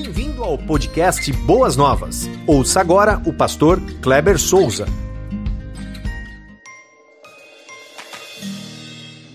[0.00, 2.30] Bem-vindo ao podcast Boas Novas.
[2.46, 4.86] Ouça agora o pastor Kleber Souza.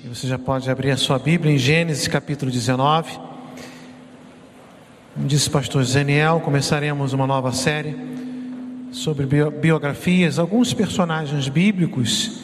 [0.07, 3.11] Você já pode abrir a sua Bíblia em Gênesis capítulo 19.
[5.13, 7.93] Como disse o pastor Zeniel, começaremos uma nova série
[8.89, 12.39] sobre biografias, alguns personagens bíblicos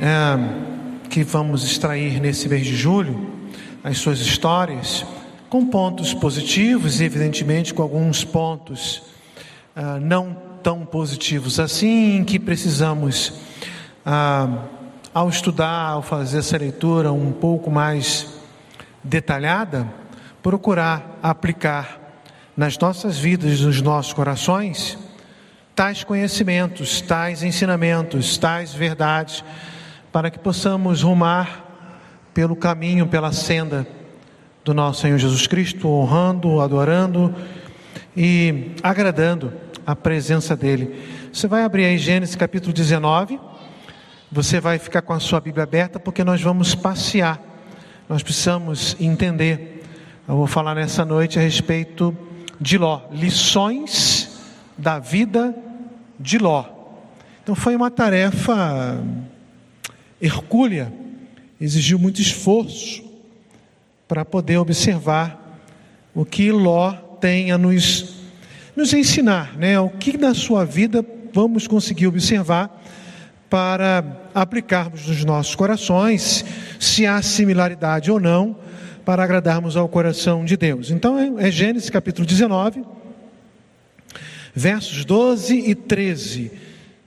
[0.00, 3.32] é, que vamos extrair nesse mês de julho,
[3.82, 5.04] as suas histórias
[5.52, 9.02] com pontos positivos e, evidentemente, com alguns pontos
[9.76, 13.34] ah, não tão positivos assim, que precisamos,
[14.02, 14.48] ah,
[15.12, 18.32] ao estudar, ao fazer essa leitura um pouco mais
[19.04, 19.86] detalhada,
[20.42, 22.00] procurar aplicar
[22.56, 24.96] nas nossas vidas, nos nossos corações,
[25.76, 29.44] tais conhecimentos, tais ensinamentos, tais verdades,
[30.10, 31.62] para que possamos rumar
[32.32, 33.86] pelo caminho, pela senda
[34.64, 37.34] do nosso Senhor Jesus Cristo, honrando, adorando
[38.16, 39.52] e agradando
[39.84, 40.94] a presença dEle.
[41.32, 43.40] Você vai abrir aí Gênesis capítulo 19,
[44.30, 47.42] você vai ficar com a sua Bíblia aberta, porque nós vamos passear,
[48.08, 49.84] nós precisamos entender.
[50.28, 52.16] Eu vou falar nessa noite a respeito
[52.60, 54.30] de Ló, lições
[54.78, 55.54] da vida
[56.20, 56.64] de Ló.
[57.42, 59.02] Então foi uma tarefa
[60.20, 60.92] hercúlea,
[61.60, 63.11] exigiu muito esforço,
[64.12, 65.58] para poder observar
[66.14, 68.14] o que Ló tem a nos,
[68.76, 69.80] nos ensinar, né?
[69.80, 72.78] O que na sua vida vamos conseguir observar
[73.48, 76.44] para aplicarmos nos nossos corações,
[76.78, 78.54] se há similaridade ou não,
[79.02, 80.90] para agradarmos ao coração de Deus.
[80.90, 82.84] Então é, é Gênesis capítulo 19,
[84.54, 86.52] versos 12 e 13.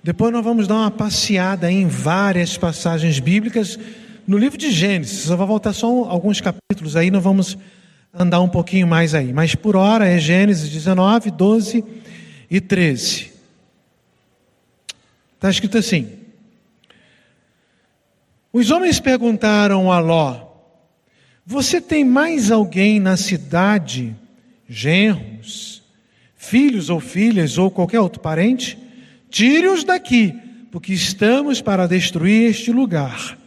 [0.04, 3.78] Depois nós vamos dar uma passeada em várias passagens bíblicas
[4.28, 7.58] no livro de Gênesis, eu vou voltar só alguns capítulos aí, nós vamos
[8.14, 9.32] andar um pouquinho mais aí.
[9.32, 11.84] Mas por hora é Gênesis 19, 12
[12.50, 13.32] e 13.
[15.36, 16.10] Está escrito assim:
[18.52, 20.48] Os homens perguntaram a Ló:
[21.46, 24.16] Você tem mais alguém na cidade,
[24.68, 25.84] genros,
[26.36, 28.78] filhos ou filhas ou qualquer outro parente?
[29.30, 30.34] Tire-os daqui,
[30.72, 33.45] porque estamos para destruir este lugar.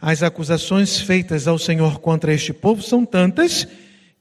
[0.00, 3.66] As acusações feitas ao Senhor contra este povo são tantas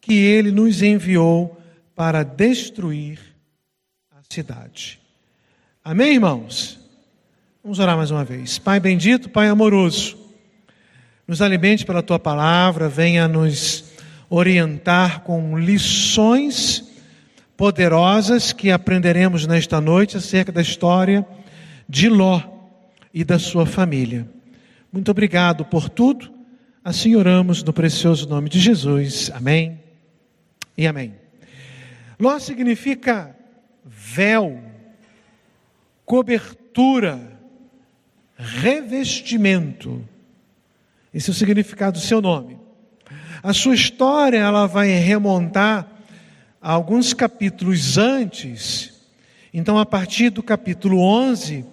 [0.01, 1.61] que ele nos enviou
[1.95, 3.19] para destruir
[4.11, 4.99] a cidade.
[5.83, 6.79] Amém, irmãos?
[7.63, 8.57] Vamos orar mais uma vez.
[8.57, 10.17] Pai bendito, Pai amoroso,
[11.27, 13.85] nos alimente pela tua palavra, venha nos
[14.29, 16.83] orientar com lições
[17.55, 21.25] poderosas que aprenderemos nesta noite acerca da história
[21.89, 22.41] de Ló
[23.13, 24.27] e da sua família.
[24.91, 26.31] Muito obrigado por tudo.
[26.83, 29.29] Assim oramos no precioso nome de Jesus.
[29.33, 29.79] Amém
[30.77, 31.13] e amém.
[32.19, 33.35] Ló significa
[33.85, 34.63] véu,
[36.05, 37.19] cobertura,
[38.37, 40.03] revestimento.
[41.13, 42.57] Esse é o significado do seu nome.
[43.43, 45.87] A sua história ela vai remontar
[46.61, 48.93] a alguns capítulos antes.
[49.53, 51.65] Então, a partir do capítulo 11,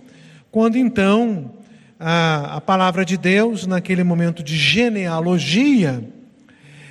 [0.51, 1.53] quando então
[1.99, 6.03] a, a palavra de Deus, naquele momento de genealogia,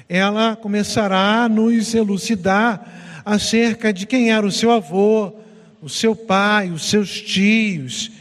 [0.08, 5.34] ela começará a nos elucidar acerca de quem era o seu avô,
[5.82, 8.12] o seu pai, os seus tios,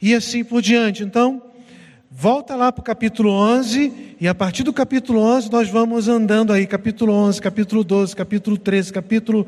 [0.00, 1.02] e assim por diante.
[1.02, 1.42] Então,
[2.10, 6.52] volta lá para o capítulo 11, e a partir do capítulo 11 nós vamos andando
[6.52, 9.46] aí, capítulo 11, capítulo 12, capítulo 13, capítulo.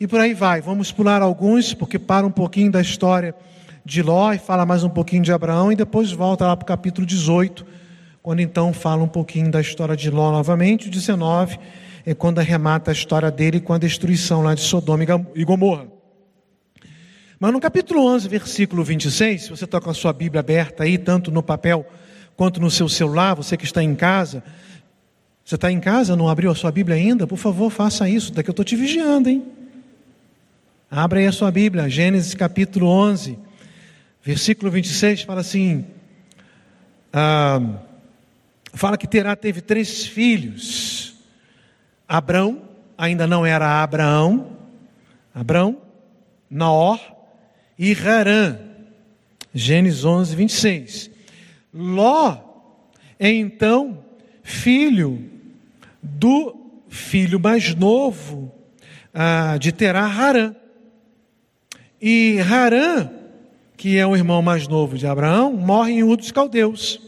[0.00, 0.60] e por aí vai.
[0.60, 3.34] Vamos pular alguns, porque para um pouquinho da história
[3.88, 6.66] de Ló e fala mais um pouquinho de Abraão e depois volta lá para o
[6.66, 7.64] capítulo 18,
[8.22, 10.88] quando então fala um pouquinho da história de Ló novamente.
[10.88, 11.58] O 19
[12.04, 15.04] é quando arremata a história dele com a destruição lá de Sodoma
[15.34, 15.86] e Gomorra.
[17.40, 20.98] Mas no capítulo 11, versículo 26, se você está com a sua Bíblia aberta aí,
[20.98, 21.86] tanto no papel
[22.36, 24.44] quanto no seu celular, você que está em casa,
[25.42, 27.26] você está em casa, não abriu a sua Bíblia ainda?
[27.26, 29.44] Por favor, faça isso, daqui eu estou te vigiando, hein?
[30.90, 33.47] Abra aí a sua Bíblia, Gênesis capítulo 11.
[34.28, 35.86] Versículo 26 fala assim:
[37.10, 37.78] ah,
[38.74, 41.14] fala que Terá teve três filhos.
[42.06, 42.60] Abrão,
[42.98, 44.54] ainda não era Abraão,
[45.34, 45.80] Abrão,
[46.50, 47.00] Naor
[47.78, 48.58] e Harã.
[49.54, 51.10] Gênesis 11, 26.
[51.72, 52.36] Ló
[53.18, 54.04] é então
[54.42, 55.26] filho
[56.02, 58.54] do filho mais novo
[59.14, 60.54] ah, de Terá, Harã.
[61.98, 63.16] E Harã
[63.78, 67.00] que é o irmão mais novo de Abraão, morre em Ur dos Caldeus.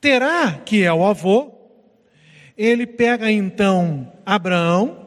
[0.00, 1.52] Terá, que é o avô,
[2.56, 5.06] ele pega então Abraão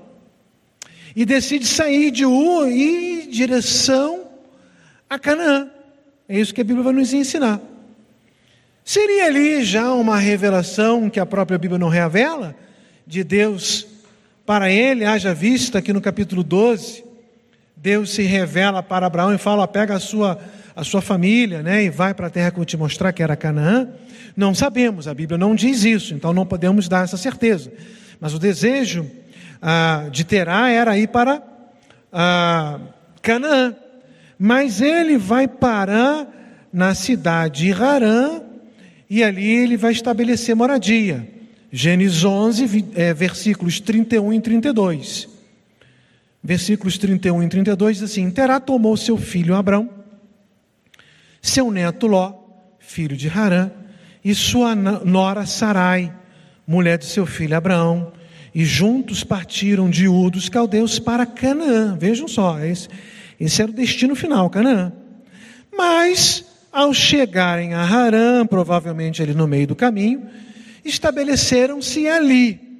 [1.15, 4.27] e decide sair de Ur e ir em direção
[5.09, 5.67] a Canaã.
[6.29, 7.59] É isso que a Bíblia vai nos ensinar.
[8.85, 12.55] Seria ali já uma revelação que a própria Bíblia não revela
[13.07, 13.87] de Deus
[14.45, 17.03] para ele, haja vista que no capítulo 12,
[17.81, 20.37] Deus se revela para Abraão e fala: pega a sua,
[20.75, 23.35] a sua família né, e vai para a terra que eu te mostrar, que era
[23.35, 23.89] Canaã.
[24.37, 27.73] Não sabemos, a Bíblia não diz isso, então não podemos dar essa certeza.
[28.19, 29.09] Mas o desejo
[29.59, 31.41] ah, de Terá era ir para
[32.13, 32.79] ah,
[33.19, 33.75] Canaã.
[34.37, 36.27] Mas ele vai parar
[36.71, 38.41] na cidade de Harã
[39.09, 41.27] e ali ele vai estabelecer moradia.
[41.71, 45.30] Gênesis 11, é, versículos 31 e 32.
[46.43, 49.89] Versículos 31 e 32 diz assim: Terá tomou seu filho Abrão,
[51.41, 52.33] seu neto Ló,
[52.79, 53.69] filho de Harã,
[54.23, 56.13] e sua nora Sarai,
[56.65, 58.11] mulher de seu filho Abraão,
[58.53, 61.95] e juntos partiram de Ur dos caldeus para Canaã.
[61.97, 62.88] Vejam só, esse,
[63.39, 64.91] esse era o destino final, Canaã.
[65.75, 70.27] Mas, ao chegarem a Harã, provavelmente ali no meio do caminho,
[70.83, 72.70] estabeleceram-se ali.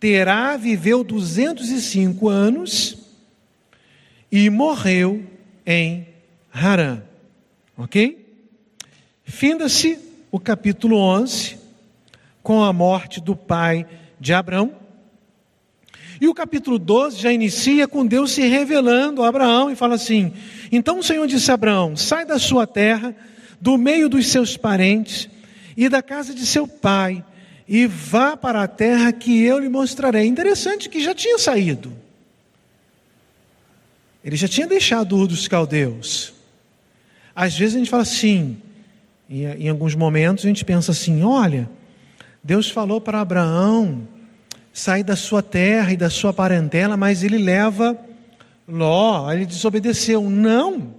[0.00, 2.96] Terá viveu 205 anos
[4.32, 5.22] e morreu
[5.66, 6.08] em
[6.50, 7.02] Harã.
[7.76, 8.26] Ok?
[9.24, 9.98] Finda-se
[10.32, 11.58] o capítulo 11
[12.42, 13.86] com a morte do pai
[14.18, 14.74] de Abraão.
[16.18, 20.32] E o capítulo 12 já inicia com Deus se revelando a Abraão e fala assim:
[20.72, 23.14] Então o Senhor disse a Abraão: Sai da sua terra,
[23.60, 25.28] do meio dos seus parentes
[25.76, 27.24] e da casa de seu pai,
[27.72, 30.26] e vá para a terra que eu lhe mostrarei.
[30.26, 31.92] Interessante que já tinha saído.
[34.24, 36.34] Ele já tinha deixado o dos caldeus.
[37.32, 38.60] Às vezes a gente fala assim,
[39.30, 41.70] em alguns momentos a gente pensa assim: olha,
[42.42, 44.08] Deus falou para Abraão
[44.72, 47.96] sair da sua terra e da sua parentela, mas ele leva
[48.66, 50.28] Ló, ele desobedeceu.
[50.28, 50.92] Não,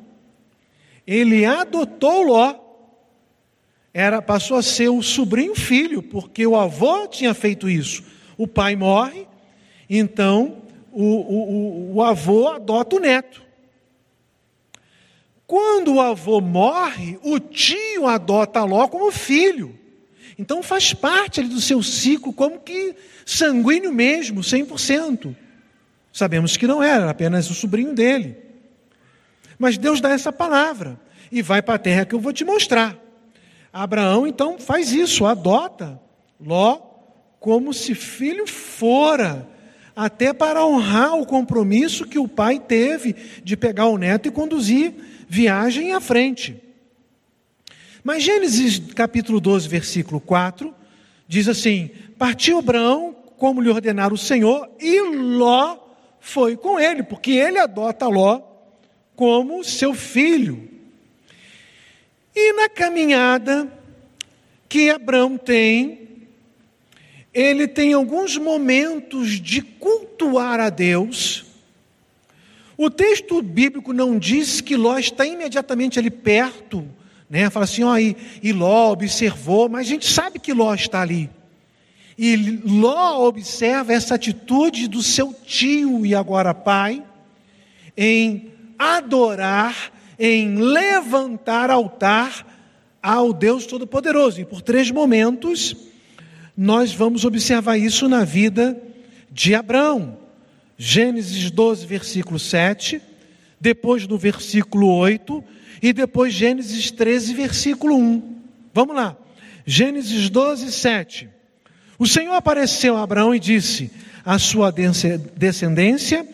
[1.06, 2.61] ele adotou Ló.
[3.94, 8.04] Era, passou a ser o sobrinho filho, porque o avô tinha feito isso.
[8.38, 9.28] O pai morre,
[9.90, 10.62] então
[10.92, 13.42] o, o, o avô adota o neto.
[15.46, 19.78] Quando o avô morre, o tio adota Ló como filho.
[20.40, 22.96] Então faz parte ali do seu ciclo, como que
[23.26, 25.36] sanguíneo mesmo, 100%.
[26.14, 28.38] Sabemos que não era, apenas o sobrinho dele.
[29.60, 30.98] Mas Deus dá essa palavra
[31.30, 33.01] e vai para a terra que eu vou te mostrar.
[33.72, 36.00] Abraão então faz isso, adota
[36.40, 36.92] Ló
[37.40, 39.50] como se filho fora,
[39.96, 44.94] até para honrar o compromisso que o pai teve de pegar o neto e conduzir
[45.28, 46.62] viagem à frente.
[48.04, 50.74] Mas Gênesis capítulo 12, versículo 4,
[51.28, 55.80] diz assim: Partiu Abraão como lhe ordenara o Senhor, e Ló
[56.20, 58.40] foi com ele, porque ele adota Ló
[59.16, 60.70] como seu filho.
[62.36, 63.72] E na caminhada
[64.70, 66.28] que Abraão tem,
[67.34, 71.46] ele tem alguns momentos de cultuar a Deus,
[72.78, 76.88] o texto bíblico não diz que Ló está imediatamente ali perto,
[77.30, 77.50] né?
[77.50, 81.30] Fala assim, ó, e, e Ló observou, mas a gente sabe que Ló está ali.
[82.18, 82.36] E
[82.66, 87.04] Ló observa essa atitude do seu tio e agora pai
[87.96, 89.92] em adorar,
[90.24, 92.46] em levantar altar
[93.02, 94.40] ao Deus Todo-Poderoso.
[94.40, 95.76] E por três momentos
[96.56, 98.80] nós vamos observar isso na vida
[99.32, 100.20] de Abraão.
[100.78, 103.02] Gênesis 12, versículo 7,
[103.60, 105.44] depois no versículo 8
[105.82, 108.36] e depois Gênesis 13, versículo 1.
[108.76, 109.18] Vamos lá.
[109.66, 111.30] Gênesis 12, 7.
[111.98, 113.90] O Senhor apareceu a Abraão e disse:
[114.24, 114.72] A sua
[115.36, 116.28] descendência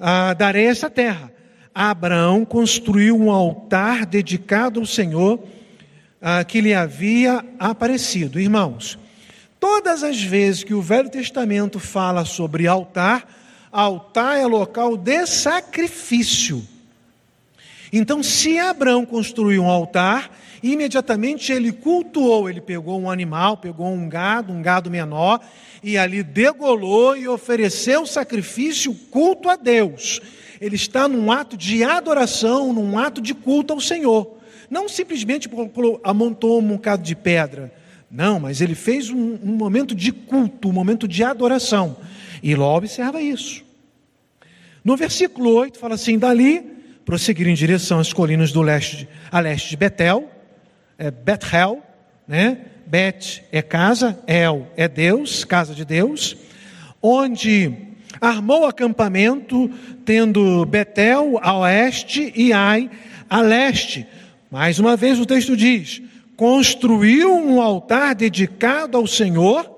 [0.00, 1.33] ah, darei essa terra.
[1.74, 5.42] Abraão construiu um altar dedicado ao Senhor
[6.22, 8.38] ah, que lhe havia aparecido.
[8.38, 8.96] Irmãos,
[9.58, 13.28] todas as vezes que o Velho Testamento fala sobre altar,
[13.72, 16.64] altar é local de sacrifício.
[17.92, 20.30] Então, se Abraão construiu um altar,
[20.62, 25.40] imediatamente ele cultuou, ele pegou um animal, pegou um gado, um gado menor,
[25.82, 30.20] e ali degolou e ofereceu sacrifício, culto a Deus.
[30.64, 34.38] Ele está num ato de adoração, num ato de culto ao Senhor.
[34.70, 35.46] Não simplesmente
[36.02, 37.70] amontou um bocado de pedra.
[38.10, 41.98] Não, mas ele fez um, um momento de culto, um momento de adoração.
[42.42, 43.62] E Ló observa isso.
[44.82, 46.62] No versículo 8 fala assim: dali
[47.04, 50.30] prosseguiram em direção às colinas do leste, a leste de Betel,
[50.96, 51.82] é Bethel,
[52.26, 52.56] né?
[52.86, 56.34] Bet é casa, El é Deus, casa de Deus,
[57.02, 57.83] onde
[58.24, 59.70] armou acampamento,
[60.04, 62.90] tendo Betel a oeste e Ai
[63.28, 64.06] a leste.
[64.50, 66.00] Mais uma vez o texto diz:
[66.36, 69.70] construiu um altar dedicado ao Senhor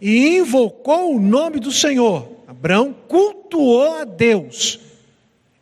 [0.00, 2.28] e invocou o nome do Senhor.
[2.46, 4.80] Abraão cultuou a Deus.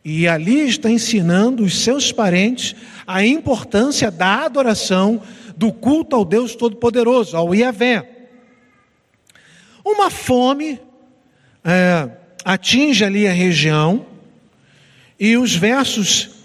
[0.03, 2.75] E ali está ensinando os seus parentes
[3.07, 5.21] a importância da adoração,
[5.57, 8.07] do culto ao Deus Todo-Poderoso, ao Iavé.
[9.83, 10.79] Uma fome
[11.63, 12.09] é,
[12.45, 14.05] atinge ali a região,
[15.19, 16.35] e os versos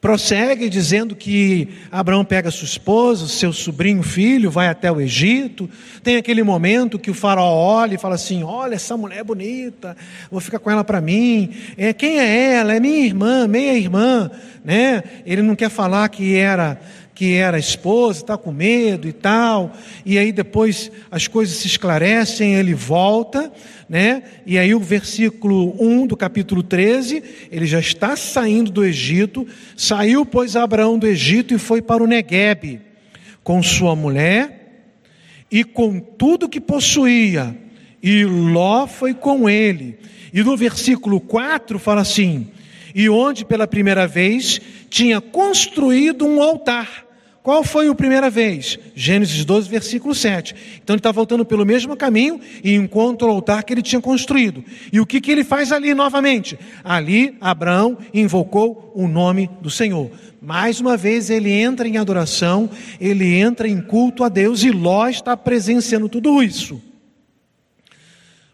[0.00, 5.68] prosseguem dizendo que Abraão pega sua esposa, seu sobrinho filho, vai até o Egito.
[6.02, 9.96] Tem aquele momento que o faraó olha e fala assim: Olha, essa mulher é bonita,
[10.30, 11.50] vou ficar com ela para mim.
[11.76, 12.74] É, quem é ela?
[12.74, 14.30] É minha irmã, meia irmã.
[14.64, 15.02] Né?
[15.26, 16.80] Ele não quer falar que era
[17.18, 19.72] que era esposa, está com medo e tal,
[20.06, 23.52] e aí depois as coisas se esclarecem, ele volta,
[23.88, 24.22] né?
[24.46, 27.20] E aí o versículo 1 do capítulo 13,
[27.50, 29.44] ele já está saindo do Egito,
[29.76, 32.82] saiu, pois, Abraão do Egito e foi para o Neguebe,
[33.42, 34.92] com sua mulher
[35.50, 37.52] e com tudo que possuía,
[38.00, 39.98] e Ló foi com ele.
[40.32, 42.46] E no versículo 4 fala assim:
[42.94, 47.07] e onde pela primeira vez tinha construído um altar
[47.42, 48.78] qual foi a primeira vez?
[48.94, 50.54] Gênesis 12, versículo 7.
[50.82, 54.64] Então ele está voltando pelo mesmo caminho e encontra o altar que ele tinha construído.
[54.92, 56.58] E o que, que ele faz ali novamente?
[56.84, 60.10] Ali Abraão invocou o nome do Senhor.
[60.42, 62.68] Mais uma vez ele entra em adoração,
[63.00, 66.82] ele entra em culto a Deus e Ló está presenciando tudo isso.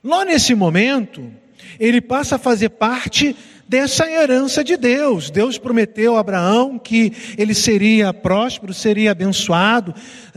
[0.02, 1.32] Ló, nesse momento,
[1.80, 3.34] ele passa a fazer parte
[3.68, 5.30] dessa herança de Deus.
[5.30, 9.94] Deus prometeu a Abraão que ele seria próspero, seria abençoado,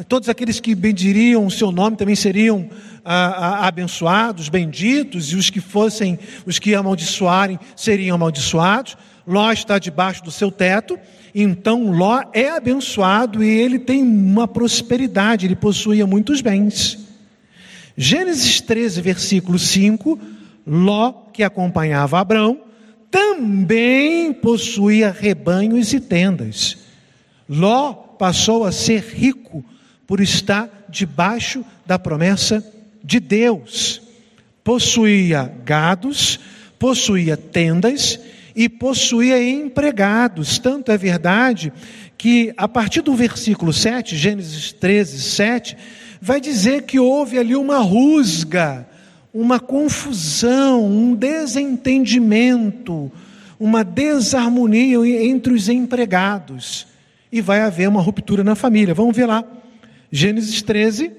[0.07, 2.69] todos aqueles que bendiriam o seu nome também seriam
[3.03, 8.98] ah, ah, abençoados, benditos, e os que fossem, os que amaldiçoarem seriam amaldiçoados.
[9.25, 10.98] Ló está debaixo do seu teto,
[11.36, 16.98] então Ló é abençoado e ele tem uma prosperidade, ele possuía muitos bens.
[17.98, 20.19] Gênesis 13, versículo 5,
[20.65, 22.62] Ló, que acompanhava Abraão,
[23.09, 26.77] também possuía rebanhos e tendas.
[27.47, 29.63] Ló passou a ser rico
[30.05, 32.63] por estar debaixo da promessa
[33.03, 34.01] de Deus.
[34.63, 36.39] Possuía gados,
[36.77, 38.19] possuía tendas
[38.55, 40.59] e possuía empregados.
[40.59, 41.71] Tanto é verdade
[42.17, 45.77] que, a partir do versículo 7, Gênesis 13, 7,
[46.21, 48.87] vai dizer que houve ali uma rusga
[49.34, 53.12] uma confusão, um desentendimento,
[53.60, 56.88] uma desarmonia entre os empregados.
[57.31, 58.93] E vai haver uma ruptura na família.
[58.93, 59.43] Vamos ver lá.
[60.12, 61.12] Gênesis 13,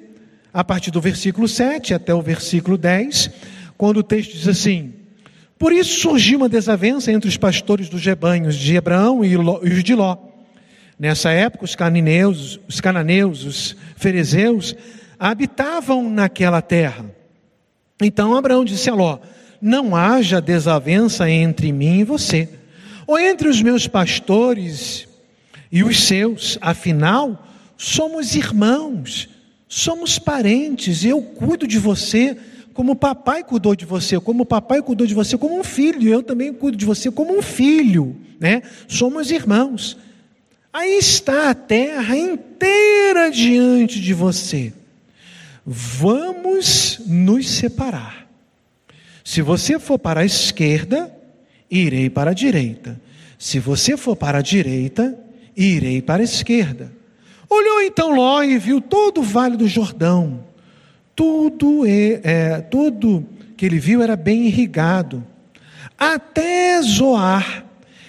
[0.52, 3.30] a partir do versículo 7 até o versículo 10,
[3.76, 4.94] quando o texto diz assim:
[5.58, 9.94] Por isso surgiu uma desavença entre os pastores dos rebanhos de Abraão e os de
[9.94, 10.16] Ló.
[10.98, 14.74] Nessa época, os cananeus, os cananeus, os ferezeus
[15.18, 17.17] habitavam naquela terra.
[18.00, 19.18] Então Abraão disse a Ló:
[19.60, 22.48] Não haja desavença entre mim e você,
[23.06, 25.08] ou entre os meus pastores
[25.70, 29.28] e os seus, afinal, somos irmãos,
[29.68, 32.36] somos parentes, eu cuido de você
[32.78, 36.08] como o papai cuidou de você, como o papai cuidou de você como um filho,
[36.08, 38.62] eu também cuido de você como um filho, né?
[38.86, 39.96] Somos irmãos.
[40.72, 44.72] Aí está a terra inteira diante de você.
[45.70, 48.26] Vamos nos separar.
[49.22, 51.14] Se você for para a esquerda,
[51.70, 52.98] irei para a direita.
[53.38, 55.14] Se você for para a direita,
[55.54, 56.90] irei para a esquerda.
[57.50, 60.42] Olhou então Ló e viu todo o vale do Jordão.
[61.14, 65.22] Tudo, é, é, tudo que ele viu era bem irrigado.
[65.98, 67.66] Até Zoar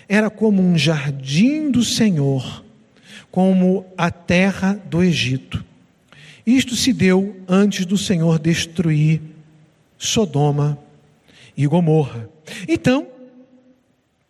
[0.07, 2.63] era como um jardim do Senhor,
[3.29, 5.67] como a terra do Egito.
[6.45, 9.21] Isto se deu antes do Senhor destruir
[9.97, 10.77] Sodoma
[11.55, 12.29] e Gomorra.
[12.67, 13.07] Então,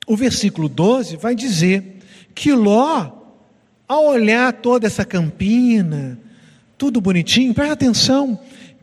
[0.08, 2.00] o versículo 12 vai dizer
[2.34, 3.12] que Ló,
[3.88, 6.20] ao olhar toda essa campina,
[6.78, 8.40] tudo bonitinho, presta atenção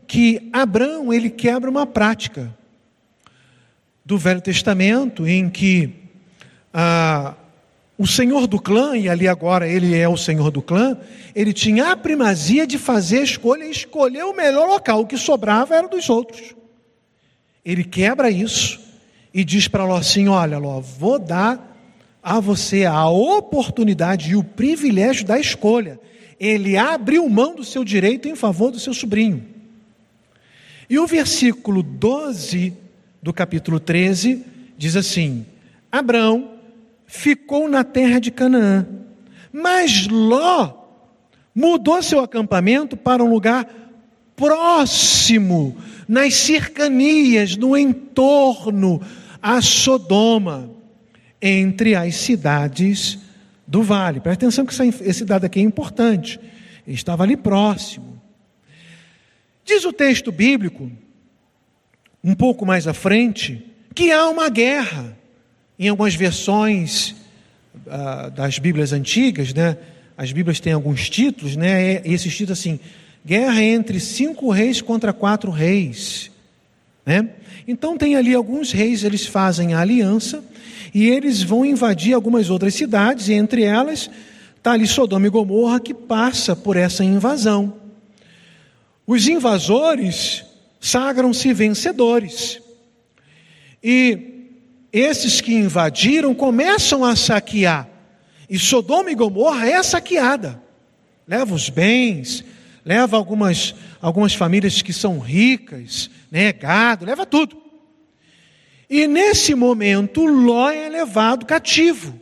[0.07, 2.55] que Abraão ele quebra uma prática
[4.05, 5.93] do Velho Testamento em que
[6.73, 7.35] ah,
[7.97, 10.97] o senhor do clã, e ali agora ele é o senhor do clã,
[11.33, 15.17] ele tinha a primazia de fazer a escolha e escolher o melhor local, o que
[15.17, 16.55] sobrava era dos outros.
[17.65, 18.79] Ele quebra isso
[19.33, 21.75] e diz para Ló assim: Olha, Ló, vou dar
[22.21, 25.99] a você a oportunidade e o privilégio da escolha.
[26.39, 29.43] Ele abriu mão do seu direito em favor do seu sobrinho.
[30.89, 32.73] E o versículo 12
[33.21, 34.45] do capítulo 13,
[34.77, 35.45] diz assim:
[35.91, 36.56] Abraão
[37.07, 38.85] ficou na terra de Canaã,
[39.51, 40.85] mas Ló
[41.55, 43.67] mudou seu acampamento para um lugar
[44.35, 45.75] próximo,
[46.07, 49.01] nas cercanias, no entorno
[49.41, 50.69] a Sodoma,
[51.41, 53.17] entre as cidades
[53.65, 54.19] do vale.
[54.19, 54.73] Presta atenção que
[55.09, 56.39] esse dado aqui é importante.
[56.85, 58.21] Ele estava ali próximo.
[59.65, 60.89] Diz o texto bíblico,
[62.23, 65.17] um pouco mais à frente, que há uma guerra.
[65.79, 67.15] Em algumas versões
[67.85, 69.77] uh, das Bíblias antigas, né?
[70.17, 72.01] As Bíblias têm alguns títulos, né?
[72.03, 72.79] E esses títulos assim:
[73.25, 76.31] guerra entre cinco reis contra quatro reis,
[77.05, 77.29] né?
[77.67, 80.43] Então tem ali alguns reis, eles fazem a aliança
[80.93, 84.09] e eles vão invadir algumas outras cidades, e entre elas
[84.55, 87.73] está ali Sodoma e Gomorra que passa por essa invasão.
[89.05, 90.43] Os invasores
[90.79, 92.61] sagram-se vencedores.
[93.83, 94.36] E
[94.97, 97.87] esses que invadiram começam a saquear.
[98.49, 100.61] E Sodoma e Gomorra é saqueada.
[101.27, 102.43] Leva os bens,
[102.85, 107.57] leva algumas, algumas famílias que são ricas, né, gado, leva tudo.
[108.89, 112.17] E nesse momento, Ló é levado cativo,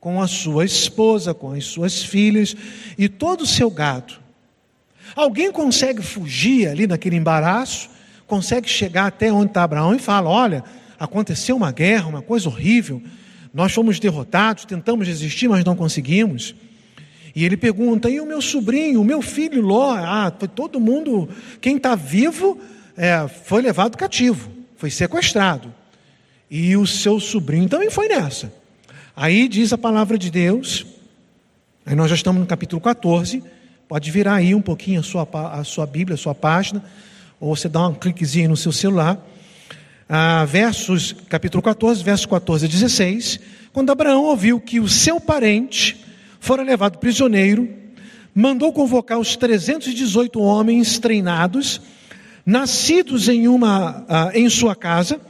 [0.00, 2.56] com a sua esposa, com as suas filhas
[2.96, 4.14] e todo o seu gado.
[5.14, 7.90] Alguém consegue fugir ali naquele embaraço,
[8.26, 10.64] consegue chegar até onde está Abraão e fala: Olha,
[10.98, 13.02] aconteceu uma guerra, uma coisa horrível,
[13.52, 16.54] nós fomos derrotados, tentamos resistir, mas não conseguimos.
[17.34, 19.94] E ele pergunta: e o meu sobrinho, o meu filho Ló?
[19.94, 21.28] Ah, todo mundo,
[21.60, 22.58] quem está vivo,
[22.96, 25.72] é, foi levado cativo, foi sequestrado.
[26.50, 28.52] E o seu sobrinho também foi nessa.
[29.14, 30.86] Aí diz a palavra de Deus,
[31.84, 33.42] aí nós já estamos no capítulo 14,
[33.88, 36.84] pode virar aí um pouquinho a sua, a sua Bíblia, a sua página,
[37.40, 39.18] ou você dá um cliquezinho no seu celular.
[40.08, 43.40] Ah, versos, capítulo 14, versos 14 a 16,
[43.72, 46.06] quando Abraão ouviu que o seu parente
[46.46, 47.68] fora levado prisioneiro,
[48.32, 51.80] mandou convocar os 318 homens treinados,
[52.44, 55.20] nascidos em, uma, uh, em sua casa,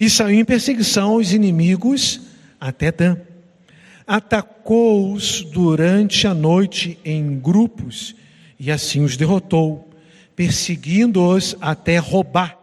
[0.00, 2.22] e saiu em perseguição aos inimigos
[2.58, 3.18] até Dan.
[4.06, 8.14] Atacou-os durante a noite em grupos
[8.58, 9.90] e assim os derrotou,
[10.34, 12.61] perseguindo-os até roubar.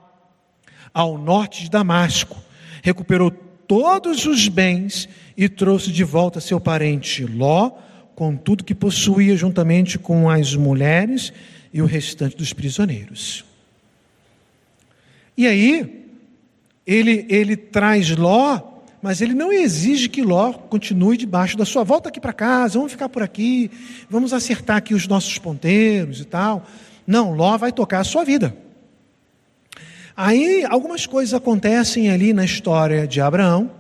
[0.93, 2.37] Ao norte de Damasco,
[2.81, 7.71] recuperou todos os bens e trouxe de volta seu parente Ló,
[8.15, 11.31] com tudo que possuía, juntamente com as mulheres
[11.71, 13.45] e o restante dos prisioneiros.
[15.37, 16.05] E aí,
[16.85, 18.59] ele, ele traz Ló,
[19.01, 21.83] mas ele não exige que Ló continue debaixo da sua.
[21.83, 23.71] Volta aqui para casa, vamos ficar por aqui,
[24.09, 26.65] vamos acertar aqui os nossos ponteiros e tal.
[27.07, 28.53] Não, Ló vai tocar a sua vida.
[30.21, 33.71] Aí algumas coisas acontecem ali na história de Abraão,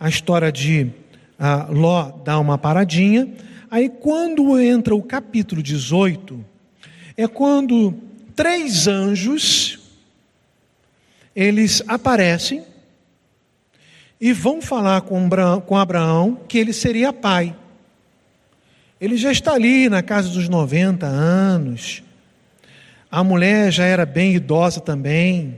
[0.00, 0.90] a história de
[1.38, 3.32] ah, Ló dá uma paradinha.
[3.70, 6.44] Aí, quando entra o capítulo 18,
[7.16, 7.94] é quando
[8.34, 9.78] três anjos
[11.36, 12.64] eles aparecem
[14.20, 17.54] e vão falar com Abraão que ele seria pai.
[19.00, 22.02] Ele já está ali na casa dos 90 anos.
[23.14, 25.56] A mulher já era bem idosa também.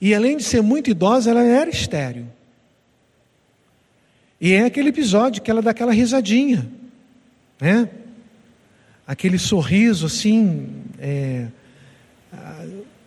[0.00, 2.26] E além de ser muito idosa, ela era estéril.
[4.40, 6.66] E é aquele episódio que ela dá aquela risadinha,
[7.60, 7.86] né?
[9.06, 10.82] Aquele sorriso assim.
[10.98, 11.48] É...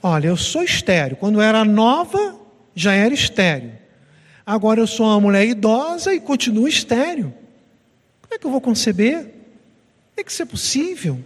[0.03, 1.17] Olha, eu sou estéreo.
[1.17, 2.39] Quando era nova,
[2.75, 3.71] já era estéreo.
[4.45, 7.33] Agora eu sou uma mulher idosa e continuo estéreo.
[8.21, 9.33] Como é que eu vou conceber?
[10.15, 11.19] É que isso é possível.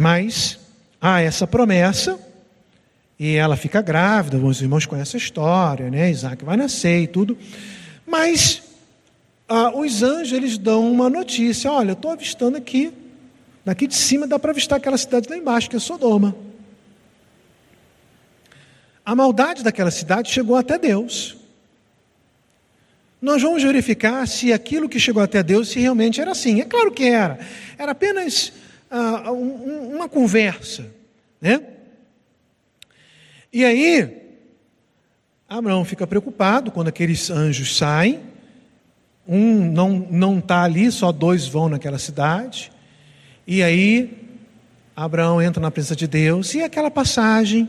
[0.00, 0.58] Mas
[0.98, 2.18] há essa promessa
[3.18, 4.38] e ela fica grávida.
[4.38, 6.10] Os irmãos conhecem a história, né?
[6.10, 7.36] Isaac vai nascer e tudo.
[8.06, 8.62] Mas
[9.46, 12.90] ah, os anjos eles dão uma notícia: olha, eu estou avistando aqui,
[13.62, 16.34] daqui de cima dá para avistar aquela cidade lá embaixo, que é Sodoma.
[19.04, 21.36] A maldade daquela cidade chegou até Deus.
[23.20, 26.58] Nós vamos verificar se aquilo que chegou até Deus se realmente era assim.
[26.62, 27.38] É claro que era.
[27.76, 28.50] Era apenas
[28.90, 30.86] ah, um, uma conversa,
[31.40, 31.62] né?
[33.52, 34.18] E aí
[35.48, 38.20] Abraão fica preocupado quando aqueles anjos saem.
[39.26, 42.72] Um não não está ali, só dois vão naquela cidade.
[43.46, 44.18] E aí
[44.96, 47.68] Abraão entra na presença de Deus e aquela passagem,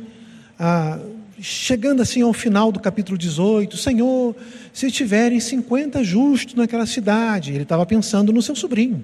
[0.60, 1.00] ah,
[1.40, 4.36] chegando assim ao final do capítulo 18, Senhor,
[4.74, 9.04] se tiverem 50 justos naquela cidade, ele estava pensando no seu sobrinho.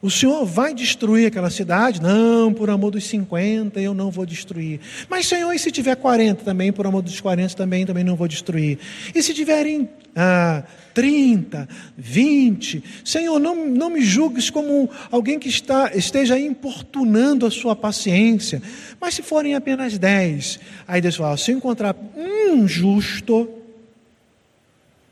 [0.00, 2.00] O Senhor vai destruir aquela cidade?
[2.00, 4.78] Não, por amor dos 50 eu não vou destruir.
[5.08, 8.28] Mas, Senhor, e se tiver 40 também, por amor dos 40 também, também não vou
[8.28, 8.78] destruir.
[9.12, 10.62] E se tiverem ah,
[10.94, 17.74] 30, 20, Senhor, não, não me julgues como alguém que está, esteja importunando a sua
[17.74, 18.62] paciência.
[19.00, 23.48] Mas se forem apenas 10, aí Deus fala: se eu encontrar um justo,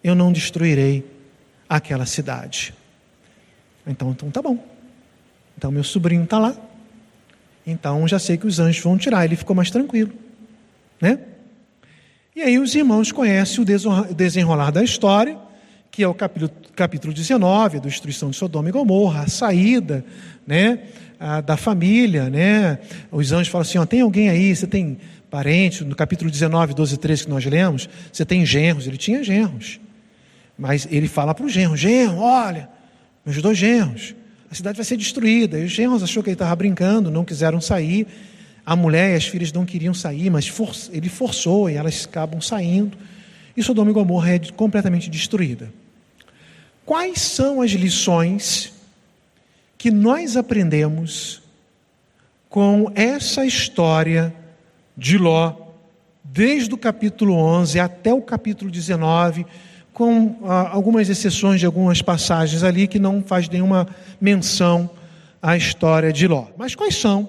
[0.03, 1.05] eu não destruirei
[1.68, 2.72] aquela cidade.
[3.85, 4.76] Então, então tá bom.
[5.57, 6.55] Então meu sobrinho está lá.
[7.66, 9.25] Então já sei que os anjos vão tirar.
[9.25, 10.12] Ele ficou mais tranquilo,
[11.01, 11.19] né?
[12.35, 15.38] E aí os irmãos conhecem o desenrolar da história,
[15.90, 20.05] que é o capítulo, capítulo 19, a destruição de Sodoma e Gomorra, a saída,
[20.47, 20.81] né?
[21.19, 22.79] A, da família, né?
[23.11, 24.55] Os anjos falam assim: ó, tem alguém aí?
[24.55, 24.99] Você tem
[25.31, 25.83] parente?
[25.83, 28.87] No capítulo 19, 12 e 13 que nós lemos, você tem genros?
[28.87, 29.81] Ele tinha genros.
[30.59, 32.69] Mas ele fala para o genro: genro, olha,
[33.25, 34.14] meus dois genros
[34.51, 35.59] a cidade vai ser destruída.
[35.59, 38.07] E os genros achou que ele estava brincando, não quiseram sair.
[38.65, 42.41] A mulher e as filhas não queriam sair, mas for, ele forçou e elas acabam
[42.41, 42.97] saindo.
[43.57, 45.73] E Sodoma e Gomorra é completamente destruída.
[46.85, 48.73] Quais são as lições
[49.79, 51.43] que nós aprendemos
[52.49, 54.35] com essa história
[54.97, 55.55] de Ló,
[56.25, 59.47] desde o capítulo 11 até o capítulo 19?
[59.97, 63.89] Com ah, algumas exceções de algumas passagens ali que não faz nenhuma
[64.21, 64.91] menção
[65.41, 66.49] à história de Ló.
[66.59, 67.27] Mas quais são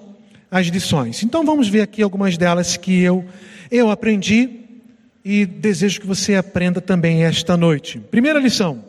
[0.50, 1.22] as lições?
[1.22, 3.24] Então vamos ver aqui algumas delas que eu,
[3.70, 4.50] eu aprendi
[5.24, 7.98] e desejo que você aprenda também esta noite.
[7.98, 8.84] Primeira lição: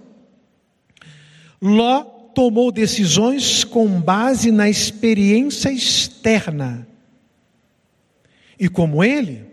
[1.61, 2.03] Ló
[2.35, 6.85] tomou decisões com base na experiência externa.
[8.59, 9.45] E como ele,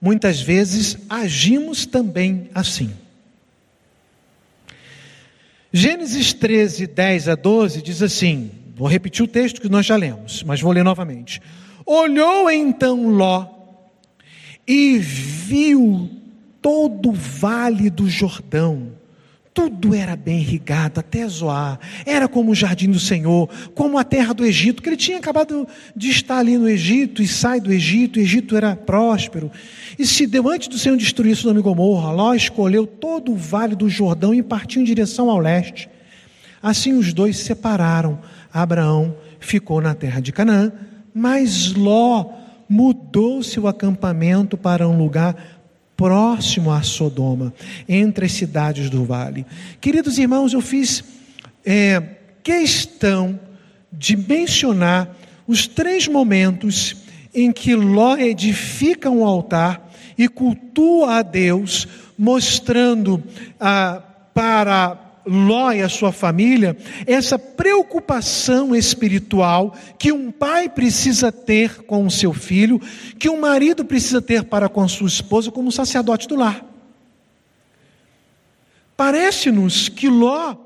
[0.00, 3.03] muitas vezes agimos também assim.
[5.76, 10.44] Gênesis 13, 10 a 12 diz assim: vou repetir o texto que nós já lemos,
[10.44, 11.42] mas vou ler novamente.
[11.84, 13.48] Olhou então Ló
[14.64, 16.08] e viu
[16.62, 18.92] todo o vale do Jordão
[19.54, 21.78] tudo era bem irrigado, até Zoar.
[22.04, 25.66] Era como o jardim do Senhor, como a terra do Egito, que ele tinha acabado
[25.94, 28.18] de estar ali no Egito e sai do Egito.
[28.18, 29.52] O Egito era próspero.
[29.96, 33.76] E se deu antes do Senhor destruir Sodoma e Gomorra, Ló escolheu todo o vale
[33.76, 35.88] do Jordão e partiu em direção ao leste.
[36.60, 38.18] Assim os dois se separaram.
[38.52, 40.72] Abraão ficou na terra de Canaã,
[41.14, 42.28] mas Ló
[42.68, 45.53] mudou seu acampamento para um lugar
[45.96, 47.52] próximo a Sodoma,
[47.88, 49.46] entre as cidades do vale.
[49.80, 51.04] Queridos irmãos, eu fiz
[51.64, 52.02] é,
[52.42, 53.38] questão
[53.92, 56.96] de mencionar os três momentos
[57.34, 63.22] em que Ló edifica um altar e cultua a Deus, mostrando
[63.58, 64.00] ah,
[64.32, 72.06] para Ló e a sua família essa preocupação espiritual que um pai precisa ter com
[72.06, 72.80] o seu filho,
[73.18, 76.64] que um marido precisa ter para com a sua esposa, como sacerdote do lar.
[78.96, 80.56] Parece-nos que Ló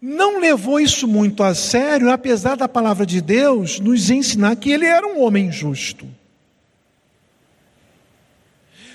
[0.00, 4.86] não levou isso muito a sério, apesar da palavra de Deus nos ensinar que ele
[4.86, 6.08] era um homem justo.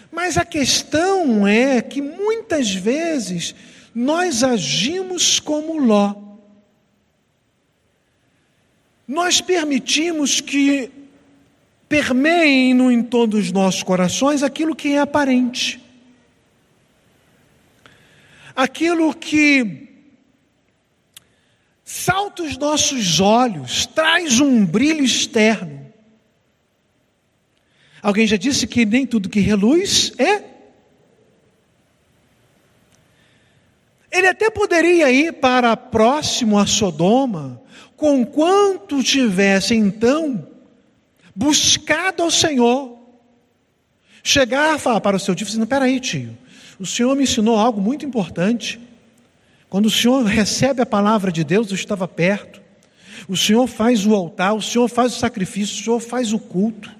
[0.09, 3.55] Mas a questão é que muitas vezes
[3.93, 6.15] nós agimos como Ló.
[9.07, 10.91] Nós permitimos que
[11.87, 15.79] permeiem no entorno dos nossos corações aquilo que é aparente.
[18.55, 19.89] Aquilo que
[21.83, 25.93] salta os nossos olhos, traz um brilho externo.
[28.01, 30.52] Alguém já disse que nem tudo que reluz é
[34.13, 37.59] Ele até poderia ir para próximo a Sodoma,
[37.97, 40.47] conquanto tivesse então
[41.35, 42.95] buscado ao Senhor.
[44.21, 46.37] Chegar falar para o seu tio, dizendo: peraí, tio,
[46.79, 48.79] o Senhor me ensinou algo muito importante.
[49.67, 52.61] Quando o Senhor recebe a palavra de Deus, eu estava perto.
[53.27, 56.91] O Senhor faz o altar, o Senhor faz o sacrifício, o Senhor faz o culto.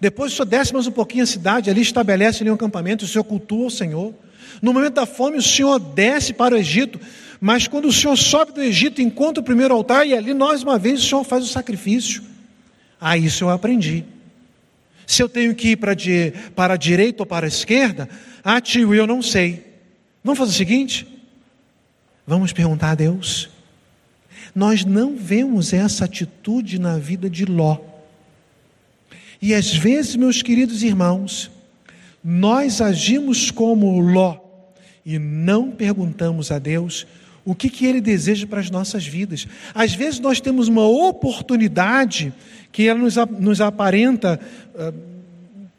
[0.00, 3.08] Depois o Senhor desce mais um pouquinho a cidade, ali estabelece ali um acampamento, o
[3.08, 4.14] Senhor cultua o Senhor.
[4.62, 7.00] No momento da fome, o Senhor desce para o Egito,
[7.40, 10.78] mas quando o Senhor sobe do Egito, encontra o primeiro altar e ali, mais uma
[10.78, 12.22] vez, o Senhor faz o sacrifício.
[13.00, 14.04] Ah, isso eu aprendi.
[15.06, 15.94] Se eu tenho que ir para,
[16.54, 18.08] para a direita ou para a esquerda,
[18.42, 19.62] ah, tio, eu não sei.
[20.22, 21.06] Vamos fazer o seguinte?
[22.26, 23.50] Vamos perguntar a Deus.
[24.54, 27.78] Nós não vemos essa atitude na vida de Ló.
[29.42, 31.50] E às vezes, meus queridos irmãos,
[32.24, 34.43] nós agimos como Ló
[35.04, 37.06] e não perguntamos a Deus
[37.44, 39.46] o que, que Ele deseja para as nossas vidas.
[39.74, 42.32] Às vezes nós temos uma oportunidade
[42.72, 44.40] que ela nos, nos aparenta,
[44.74, 44.94] uh,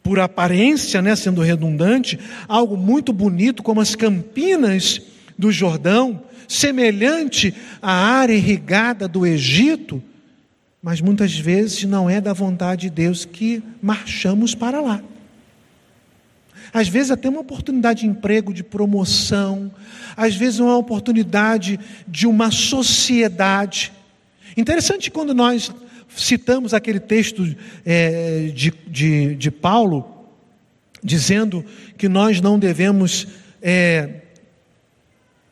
[0.03, 5.01] por aparência, né, sendo redundante, algo muito bonito, como as campinas
[5.37, 10.01] do Jordão, semelhante à área irrigada do Egito,
[10.81, 15.01] mas muitas vezes não é da vontade de Deus que marchamos para lá.
[16.73, 19.71] Às vezes até uma oportunidade de emprego, de promoção,
[20.15, 23.91] às vezes uma oportunidade de uma sociedade.
[24.57, 25.71] Interessante quando nós
[26.15, 30.27] citamos aquele texto é, de, de, de, Paulo,
[31.03, 31.65] dizendo
[31.97, 33.27] que nós não devemos
[33.61, 34.21] é,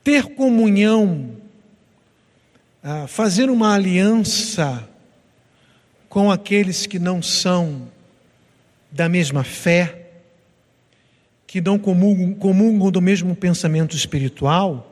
[0.03, 1.31] ter comunhão,
[2.81, 4.87] ah, fazer uma aliança
[6.09, 7.87] com aqueles que não são
[8.91, 10.02] da mesma fé
[11.53, 14.91] que não comungam, comungam do mesmo pensamento espiritual,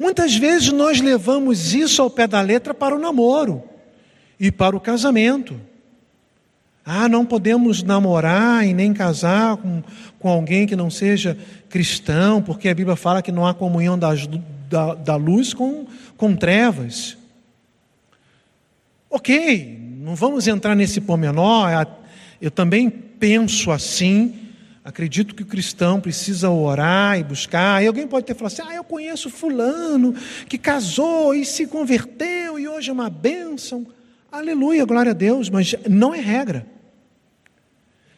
[0.00, 3.62] muitas vezes nós levamos isso ao pé da letra para o namoro
[4.40, 5.60] e para o casamento.
[6.82, 9.82] Ah, não podemos namorar e nem casar com,
[10.18, 11.36] com alguém que não seja
[11.68, 14.26] cristão, porque a Bíblia fala que não há comunhão das,
[14.70, 17.18] da, da luz com, com trevas.
[19.10, 21.86] Ok, não vamos entrar nesse pormenor, é
[22.40, 24.45] eu também penso assim,
[24.86, 27.78] Acredito que o cristão precisa orar e buscar.
[27.78, 30.14] Aí alguém pode ter falado assim: ah, eu conheço Fulano
[30.48, 33.84] que casou e se converteu e hoje é uma bênção.
[34.30, 36.64] Aleluia, glória a Deus, mas não é regra.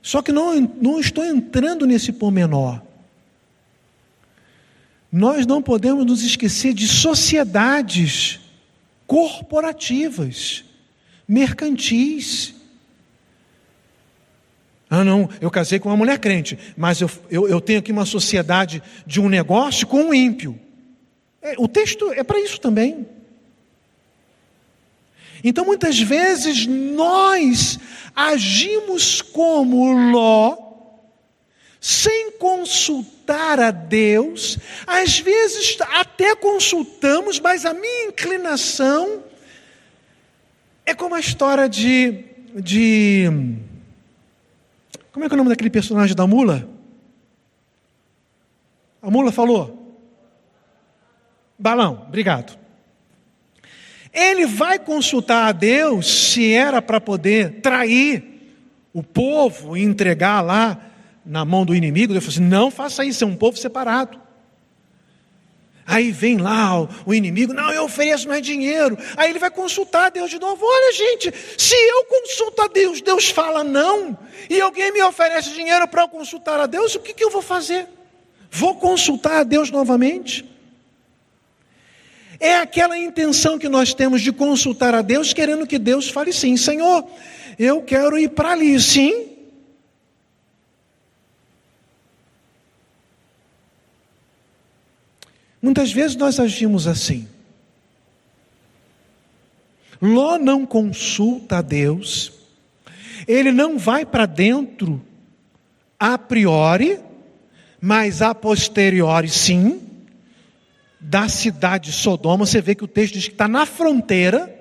[0.03, 2.83] Só que não, não estou entrando nesse pormenor.
[5.11, 8.41] Nós não podemos nos esquecer de sociedades
[9.07, 10.67] corporativas,
[11.27, 12.55] mercantis,
[14.91, 18.07] ah, não, eu casei com uma mulher crente, mas eu, eu, eu tenho aqui uma
[18.07, 20.59] sociedade de um negócio com um ímpio.
[21.43, 23.07] É, o texto é para isso também.
[25.45, 27.79] Então, muitas vezes, nós
[28.17, 30.57] agimos como Ló,
[31.81, 39.23] sem consultar a Deus, às vezes até consultamos, mas a minha inclinação
[40.85, 42.25] é como a história de.
[42.55, 43.31] de
[45.19, 46.69] como é que é o nome daquele personagem da mula?
[49.03, 49.99] A mula falou?
[51.59, 52.57] Balão, obrigado.
[54.13, 58.55] Ele vai consultar a Deus se era para poder trair
[58.93, 60.81] o povo e entregar lá
[61.27, 62.13] na mão do inimigo.
[62.13, 64.21] Ele falou assim: não faça isso, é um povo separado.
[65.91, 68.99] Aí vem lá o, o, inimigo, não, eu ofereço mais dinheiro.
[69.17, 70.63] Aí ele vai consultar Deus de novo.
[70.63, 74.17] Olha, gente, se eu consulto a Deus, Deus fala não,
[74.51, 77.41] e alguém me oferece dinheiro para eu consultar a Deus, o que, que eu vou
[77.41, 77.87] fazer?
[78.51, 80.45] Vou consultar a Deus novamente?
[82.39, 86.55] É aquela intenção que nós temos de consultar a Deus, querendo que Deus fale sim,
[86.59, 87.03] Senhor,
[87.59, 89.38] eu quero ir para ali, sim,
[95.61, 97.29] Muitas vezes nós agimos assim.
[100.01, 102.33] Ló não consulta a Deus,
[103.27, 105.03] ele não vai para dentro
[105.99, 107.01] a priori,
[107.81, 109.83] mas a posteriori sim,
[111.01, 112.47] da cidade de Sodoma.
[112.47, 114.55] Você vê que o texto diz que está na fronteira.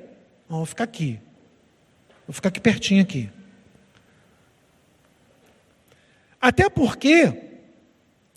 [0.49, 1.19] Vou ficar aqui,
[2.25, 3.29] vou ficar aqui pertinho aqui.
[6.41, 7.33] Até porque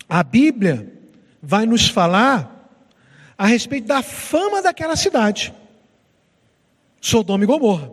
[0.09, 0.91] a Bíblia
[1.41, 2.50] vai nos falar
[3.41, 5.51] a respeito da fama daquela cidade,
[7.01, 7.91] Sodoma e Gomorra.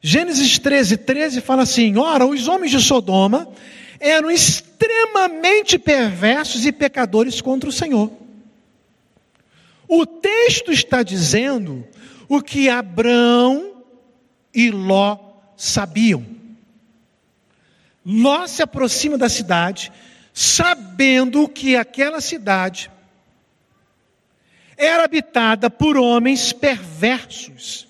[0.00, 3.48] Gênesis 13, 13 fala assim: Ora, os homens de Sodoma
[3.98, 8.08] eram extremamente perversos e pecadores contra o Senhor.
[9.88, 11.84] O texto está dizendo
[12.28, 13.82] o que Abrão
[14.54, 15.18] e Ló
[15.56, 16.24] sabiam.
[18.06, 19.90] Ló se aproxima da cidade,
[20.32, 22.88] sabendo que aquela cidade
[24.80, 27.86] era habitada por homens perversos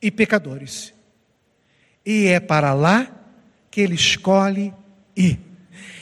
[0.00, 0.94] e pecadores.
[2.06, 3.10] E é para lá
[3.68, 4.72] que ele escolhe
[5.16, 5.40] ir.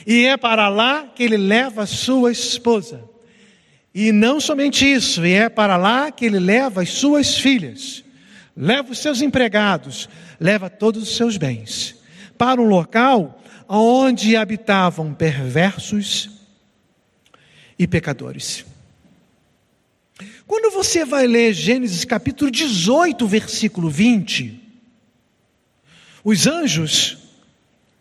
[0.05, 3.03] E é para lá que ele leva sua esposa.
[3.93, 8.03] E não somente isso, e é para lá que ele leva as suas filhas,
[8.55, 10.07] leva os seus empregados,
[10.39, 11.95] leva todos os seus bens,
[12.37, 16.29] para um local onde habitavam perversos
[17.77, 18.68] e pecadores.
[20.49, 24.59] Quando você vai ler Gênesis capítulo 18, versículo 20,
[26.23, 27.19] os anjos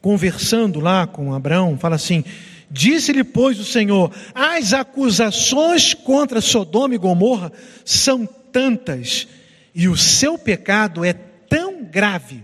[0.01, 2.25] conversando lá com Abraão, fala assim:
[2.71, 7.53] Disse-lhe, pois, o Senhor: As acusações contra Sodoma e Gomorra
[7.85, 9.29] são tantas,
[9.75, 12.43] e o seu pecado é tão grave.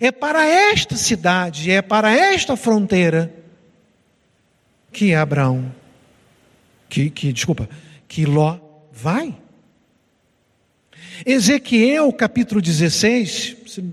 [0.00, 3.30] É para esta cidade, é para esta fronteira
[4.90, 5.70] que Abraão,
[6.88, 7.68] que, que desculpa,
[8.08, 8.69] que Ló
[9.00, 9.34] vai.
[11.24, 13.84] Ezequiel capítulo 16, você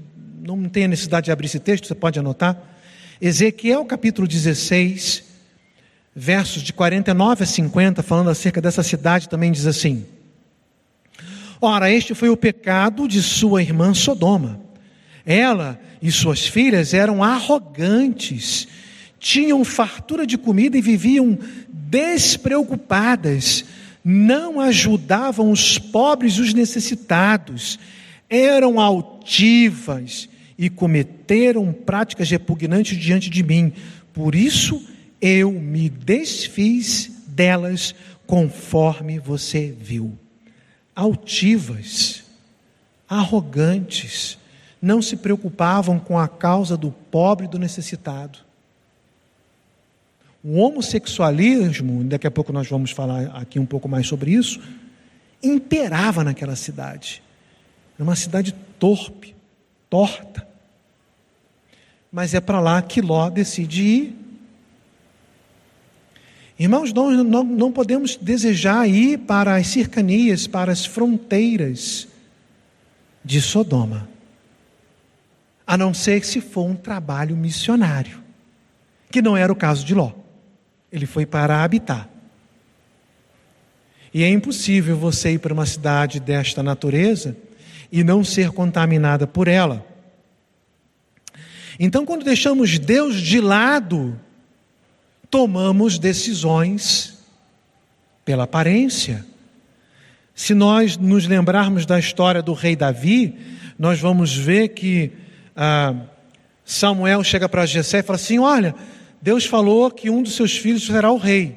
[0.42, 2.58] não tem a necessidade de abrir esse texto, você pode anotar.
[3.22, 5.24] Ezequiel capítulo 16,
[6.16, 10.06] versos de 49 a 50, falando acerca dessa cidade, também diz assim:
[11.62, 14.60] Ora, este foi o pecado de sua irmã Sodoma.
[15.26, 18.68] Ela e suas filhas eram arrogantes,
[19.20, 21.38] tinham fartura de comida e viviam
[21.70, 23.66] despreocupadas,
[24.10, 27.78] não ajudavam os pobres e os necessitados,
[28.30, 33.74] eram altivas e cometeram práticas repugnantes diante de mim.
[34.14, 34.82] Por isso
[35.20, 37.94] eu me desfiz delas,
[38.26, 40.18] conforme você viu.
[40.96, 42.24] Altivas,
[43.10, 44.38] arrogantes,
[44.82, 48.40] não se preocupavam com a causa do pobre e do necessitado.
[50.48, 54.62] O homossexualismo, daqui a pouco nós vamos falar aqui um pouco mais sobre isso,
[55.44, 57.22] imperava naquela cidade.
[57.96, 59.36] Era uma cidade torpe,
[59.90, 60.48] torta
[62.12, 64.16] mas é para lá que Ló decide ir.
[66.58, 72.08] Irmãos, nós não, podemos desejar ir para as cercanias, para as fronteiras
[73.24, 74.10] de Sodoma,
[75.68, 78.24] a não ser se for um trabalho missionário,
[79.12, 80.14] que não era o caso de Ló.
[80.98, 82.10] Ele foi para habitar.
[84.14, 87.38] E é impossível você ir para uma cidade desta natureza
[87.92, 89.86] e não ser contaminada por ela.
[91.80, 94.20] Então, quando deixamos Deus de lado,
[95.30, 97.20] tomamos decisões
[98.26, 99.24] pela aparência.
[100.34, 103.38] Se nós nos lembrarmos da história do rei Davi,
[103.78, 105.12] nós vamos ver que
[105.56, 105.94] ah,
[106.66, 108.74] Samuel chega para Jessé e fala assim: Olha,
[109.22, 111.56] Deus falou que um dos seus filhos será o rei.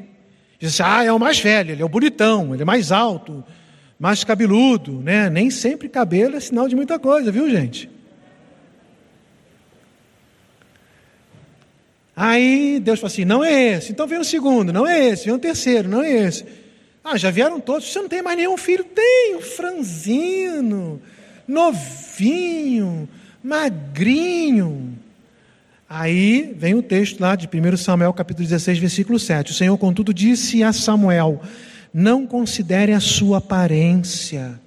[0.59, 3.43] Diz assim, ah, é o mais velho, ele é o bonitão, ele é mais alto,
[3.99, 5.31] mais cabeludo, né?
[5.31, 7.89] Nem sempre cabelo é sinal de muita coisa, viu, gente?
[12.15, 15.35] Aí Deus fala assim: não é esse, então vem o segundo, não é esse, vem
[15.35, 16.45] o terceiro, não é esse.
[17.03, 18.85] Ah, já vieram todos, você não tem mais nenhum filho?
[18.85, 21.01] Tenho, franzino,
[21.49, 23.09] novinho,
[23.43, 24.99] magrinho.
[25.93, 29.51] Aí vem o texto lá de 1 Samuel capítulo 16, versículo 7.
[29.51, 31.43] O Senhor, contudo, disse a Samuel:
[31.93, 34.61] Não considere a sua aparência,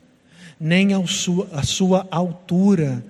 [0.60, 3.02] nem a sua, a sua altura,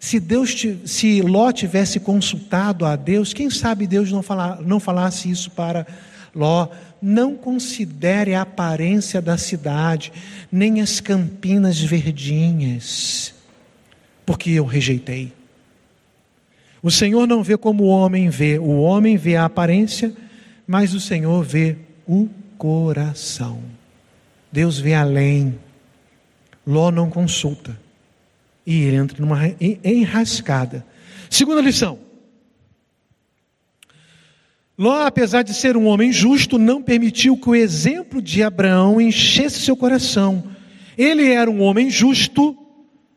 [0.00, 0.52] se Deus,
[0.84, 5.86] se Ló tivesse consultado a Deus, quem sabe Deus não, falar, não falasse isso para
[6.34, 6.66] Ló?
[7.00, 10.12] Não considere a aparência da cidade,
[10.50, 13.32] nem as campinas verdinhas,
[14.26, 15.32] porque eu rejeitei.
[16.84, 20.14] O Senhor não vê como o homem vê, o homem vê a aparência,
[20.66, 23.58] mas o Senhor vê o coração.
[24.52, 25.58] Deus vê além.
[26.66, 27.74] Ló não consulta
[28.66, 29.38] e ele entra numa
[29.82, 30.84] enrascada.
[31.30, 31.98] Segunda lição.
[34.76, 39.60] Ló, apesar de ser um homem justo, não permitiu que o exemplo de Abraão enchesse
[39.60, 40.44] seu coração.
[40.98, 42.54] Ele era um homem justo,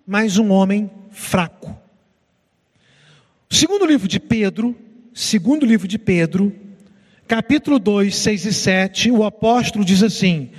[0.06, 1.87] mas um homem fraco.
[3.50, 4.76] Segundo livro de Pedro,
[5.14, 6.54] segundo livro de Pedro,
[7.28, 10.52] capítulo 2, 6 e 7, o apóstolo diz assim: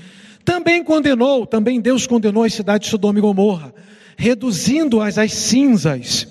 [0.45, 3.75] Também condenou, também Deus condenou a cidade de Sodoma e Gomorra
[4.19, 6.27] reduzindo-as às cinzas,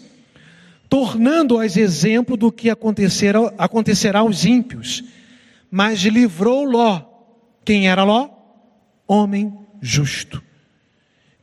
[0.89, 5.03] tornando-as exemplo do que acontecerá, acontecerá aos ímpios.
[5.71, 7.01] Mas livrou Ló.
[7.63, 8.29] Quem era Ló?
[9.07, 10.43] Homem justo,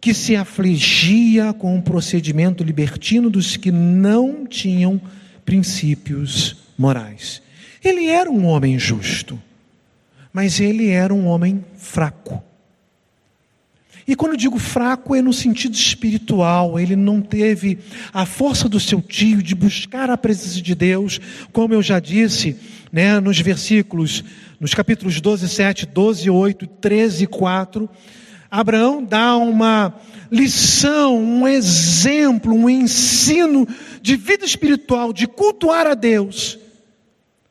[0.05, 5.01] que se afligia com o procedimento libertino dos que não tinham
[5.47, 7.41] princípios morais.
[7.83, 9.41] Ele era um homem justo,
[10.31, 12.45] mas ele era um homem fraco.
[14.07, 16.79] E quando digo fraco, é no sentido espiritual.
[16.79, 17.79] Ele não teve
[18.13, 21.19] a força do seu tio de buscar a presença de Deus,
[21.51, 22.59] como eu já disse,
[22.93, 24.23] né, nos versículos,
[24.61, 27.89] nos capítulos 12, 7, 12, 8, 13, 4.
[28.55, 30.01] Abraão dá uma
[30.31, 33.67] lição, um exemplo, um ensino
[34.01, 36.57] de vida espiritual, de cultuar a Deus.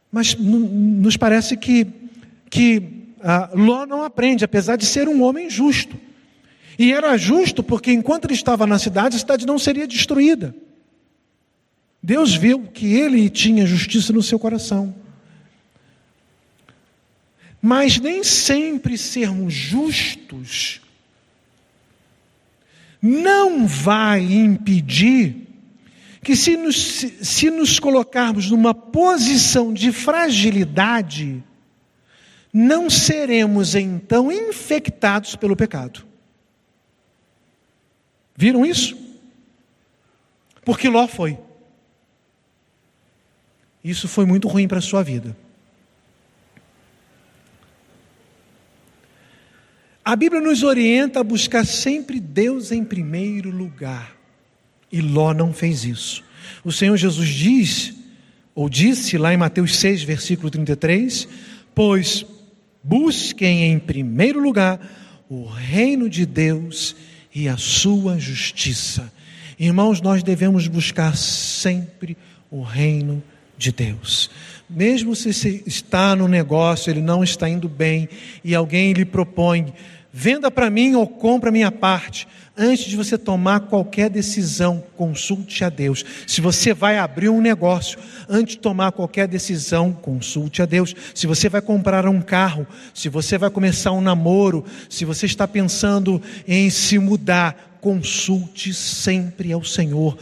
[0.10, 1.86] Mas nos parece que,
[2.50, 2.78] que
[3.18, 5.98] uh, Ló não aprende, apesar de ser um homem justo.
[6.80, 10.56] E era justo porque enquanto ele estava na cidade, a cidade não seria destruída.
[12.02, 14.96] Deus viu que ele tinha justiça no seu coração.
[17.62, 20.82] Mas nem sempre sermos justos
[23.06, 25.46] não vai impedir
[26.24, 26.78] que, se nos,
[27.22, 31.44] se nos colocarmos numa posição de fragilidade,
[32.54, 36.06] não seremos então infectados pelo pecado.
[38.38, 38.98] Viram isso?
[40.64, 41.38] Porque Ló foi.
[43.84, 45.36] Isso foi muito ruim para a sua vida.
[50.06, 54.16] A Bíblia nos orienta a buscar sempre Deus em primeiro lugar.
[54.92, 56.24] E Ló não fez isso.
[56.64, 57.96] O Senhor Jesus diz,
[58.54, 61.28] ou disse lá em Mateus 6, versículo 33,
[61.74, 62.26] pois
[62.84, 64.80] busquem em primeiro lugar
[65.30, 66.96] o reino de Deus
[67.34, 69.12] e a sua justiça.
[69.58, 72.18] Irmãos, nós devemos buscar sempre
[72.52, 73.24] o reino
[73.58, 74.30] de Deus.
[74.70, 78.10] Mesmo se está no negócio, ele não está indo bem,
[78.44, 79.74] e alguém lhe propõe,
[80.12, 82.28] venda para mim ou compra minha parte.
[82.56, 86.06] Antes de você tomar qualquer decisão, consulte a Deus.
[86.28, 87.98] Se você vai abrir um negócio,
[88.30, 90.96] antes de tomar qualquer decisão, consulte a Deus.
[91.16, 95.48] Se você vai comprar um carro, se você vai começar um namoro, se você está
[95.48, 100.16] pensando em se mudar, consulte sempre ao Senhor.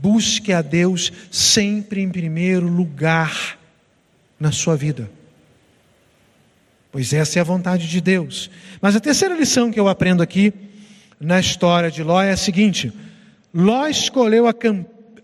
[0.00, 3.58] Busque a Deus sempre em primeiro lugar
[4.38, 5.10] na sua vida.
[6.90, 8.50] Pois essa é a vontade de Deus.
[8.80, 10.52] Mas a terceira lição que eu aprendo aqui
[11.20, 12.92] na história de Ló é a seguinte:
[13.52, 14.54] Ló escolheu a,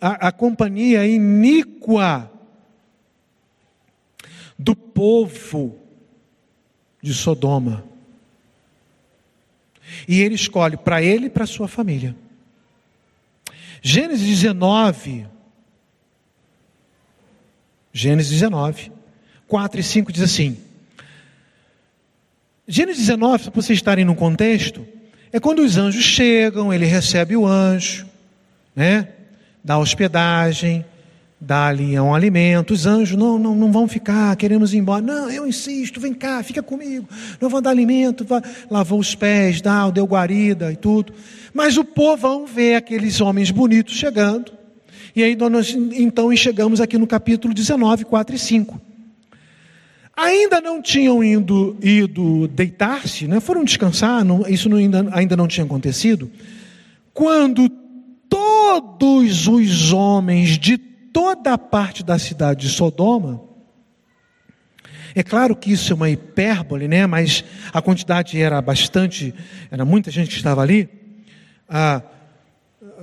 [0.01, 2.31] a, a companhia iníqua
[4.59, 5.79] do povo
[7.03, 7.85] de Sodoma.
[10.09, 12.17] E ele escolhe para ele e para sua família.
[13.87, 15.27] Gênesis 19,
[17.93, 18.91] Gênesis 19,
[19.47, 20.57] 4 e 5 diz assim:
[22.67, 24.89] Gênesis 19, para vocês estarem no contexto,
[25.31, 28.07] é quando os anjos chegam, ele recebe o anjo,
[28.75, 29.09] né?
[29.63, 30.83] Dá hospedagem,
[31.45, 32.73] dá ali um alimento.
[32.73, 35.03] Os anjos não, não, não vão ficar, queremos ir embora.
[35.03, 37.07] Não, eu insisto, vem cá, fica comigo.
[37.41, 38.27] Não vão dar alimento,
[38.71, 41.13] lavou os pés, dá, deu guarida e tudo.
[41.53, 44.53] Mas o povão vê aqueles homens bonitos chegando.
[45.15, 48.81] E aí nós então chegamos aqui no capítulo 19, 4 e 5.
[50.17, 53.41] Ainda não tinham ido, ido deitar-se, né?
[53.41, 56.31] foram descansar, não, isso não, ainda, ainda não tinha acontecido,
[57.13, 57.69] quando
[58.29, 63.41] todos os homens de toda a parte da cidade de Sodoma,
[65.15, 67.07] é claro que isso é uma hipérbole, né?
[67.07, 69.33] mas a quantidade era bastante,
[69.71, 70.89] era muita gente que estava ali.
[71.69, 72.03] Ah,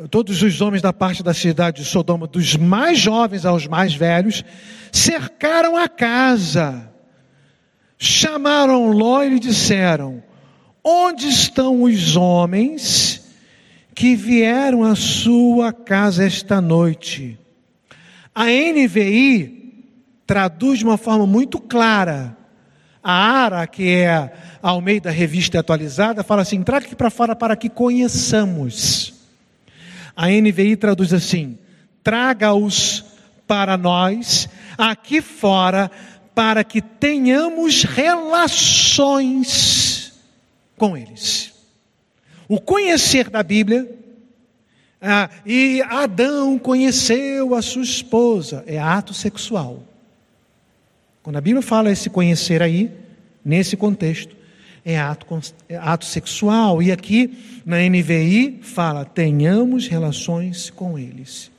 [0.10, 4.44] todos os homens da parte da cidade de Sodoma, dos mais jovens aos mais velhos,
[4.92, 6.92] cercaram a casa
[8.02, 10.24] chamaram Ló e lhe disseram:
[10.84, 13.24] Onde estão os homens
[13.94, 17.38] que vieram à sua casa esta noite?
[18.34, 19.84] A NVI
[20.26, 22.38] traduz de uma forma muito clara.
[23.04, 27.56] A ARA, que é a Almeida Revista Atualizada, fala assim: traga aqui para fora para
[27.56, 29.14] que conheçamos.
[30.16, 31.58] A NVI traduz assim:
[32.04, 33.04] traga-os
[33.48, 35.92] para nós, aqui fora,
[36.34, 39.52] para que tenhamos relações
[40.78, 41.54] com eles.
[42.48, 43.90] O conhecer da Bíblia,
[45.02, 49.84] ah, e Adão conheceu a sua esposa, é ato sexual.
[51.24, 52.92] Quando a Bíblia fala esse conhecer aí,
[53.44, 54.36] nesse contexto,
[54.86, 55.26] é ato,
[55.68, 56.82] é ato sexual.
[56.82, 61.52] E aqui na NVI fala: tenhamos relações com eles.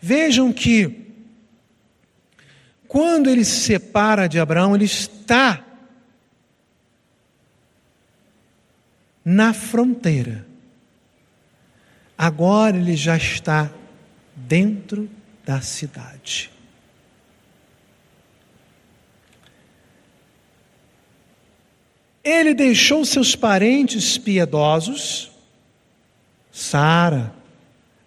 [0.00, 1.02] Vejam que
[2.88, 5.64] quando ele se separa de Abraão, ele está
[9.24, 10.51] na fronteira.
[12.22, 13.68] Agora ele já está
[14.36, 15.10] dentro
[15.44, 16.52] da cidade.
[22.22, 25.32] Ele deixou seus parentes piedosos,
[26.52, 27.34] Sara,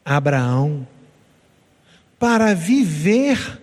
[0.05, 0.87] Abraão,
[2.17, 3.61] para viver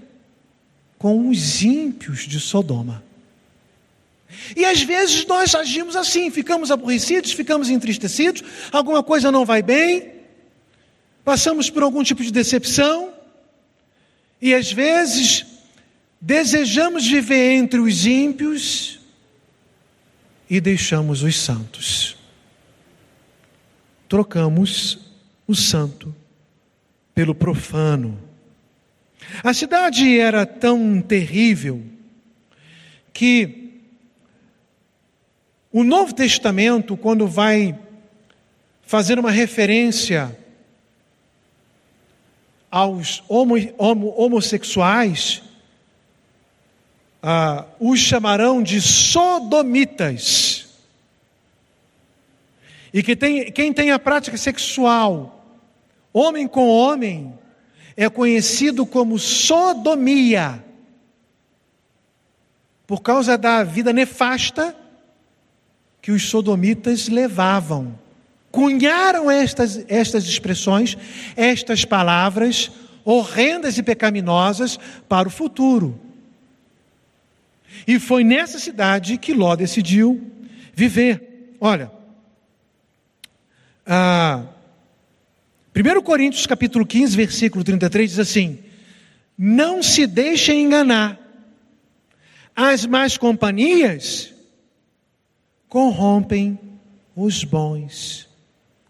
[0.99, 3.03] com os ímpios de Sodoma.
[4.55, 10.12] E às vezes nós agimos assim, ficamos aborrecidos, ficamos entristecidos, alguma coisa não vai bem,
[11.25, 13.13] passamos por algum tipo de decepção,
[14.41, 15.47] e às vezes
[16.21, 19.01] desejamos viver entre os ímpios
[20.51, 22.17] e deixamos os santos.
[24.09, 24.99] Trocamos
[25.47, 26.15] o santo
[27.15, 28.33] pelo profano
[29.43, 31.83] a cidade era tão terrível
[33.13, 33.59] que
[35.71, 37.79] O Novo Testamento, quando vai
[38.83, 40.37] fazer uma referência
[42.73, 45.43] aos homo, homo, homossexuais,
[47.23, 50.67] ah, os chamarão de sodomitas.
[52.95, 55.45] E que tem, quem tem a prática sexual,
[56.15, 57.39] homem com homem,
[57.95, 60.65] é conhecido como sodomia,
[62.87, 64.75] por causa da vida nefasta
[66.01, 68.02] que os sodomitas levavam.
[68.53, 70.97] Cunharam estas, estas expressões,
[71.35, 72.71] estas palavras
[73.03, 74.79] horrendas e pecaminosas
[75.09, 75.99] para o futuro.
[77.87, 80.31] E foi nessa cidade que Ló decidiu
[80.75, 81.57] viver.
[81.59, 81.91] Olha,
[83.87, 84.45] ah,
[85.75, 88.59] 1 Coríntios capítulo 15, versículo 33 diz assim:
[89.37, 91.19] Não se deixem enganar,
[92.55, 94.35] as más companhias
[95.71, 96.61] corrompem
[97.17, 98.31] os bons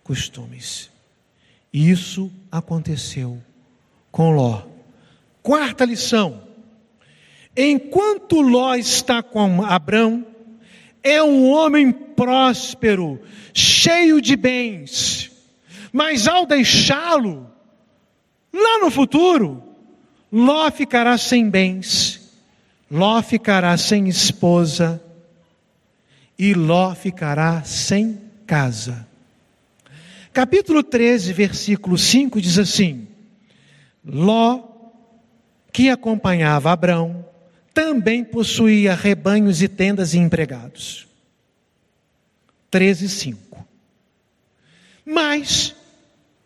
[0.02, 0.90] costumes.
[1.72, 3.40] Isso aconteceu
[4.10, 4.62] com Ló.
[5.42, 6.42] Quarta lição:
[7.56, 10.26] enquanto Ló está com Abrão,
[11.02, 13.20] é um homem próspero,
[13.52, 15.32] cheio de bens
[15.92, 17.46] mas ao deixá-lo,
[18.52, 19.62] lá no futuro,
[20.32, 22.32] Ló ficará sem bens,
[22.90, 25.02] Ló ficará sem esposa
[26.38, 29.06] e Ló ficará sem casa.
[30.32, 33.06] Capítulo 13, versículo 5 diz assim:
[34.02, 34.62] Ló,
[35.70, 37.24] que acompanhava Abrão,
[37.74, 41.06] também possuía rebanhos e tendas e empregados.
[42.70, 43.66] 13, 5.
[45.04, 45.74] Mas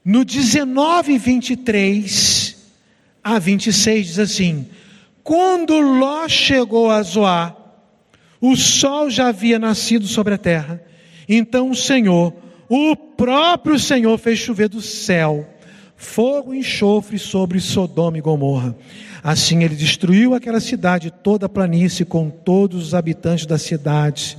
[0.04, 2.56] no 19, 23
[3.22, 4.68] a 26 diz assim:
[5.22, 7.56] Quando Ló chegou a Zoar,
[8.40, 10.82] o sol já havia nascido sobre a terra.
[11.28, 12.32] Então o Senhor,
[12.68, 15.48] o próprio Senhor, fez chover do céu
[15.98, 18.76] fogo e enxofre sobre Sodoma e Gomorra.
[19.24, 24.36] Assim ele destruiu aquela cidade, toda a planície, com todos os habitantes da cidade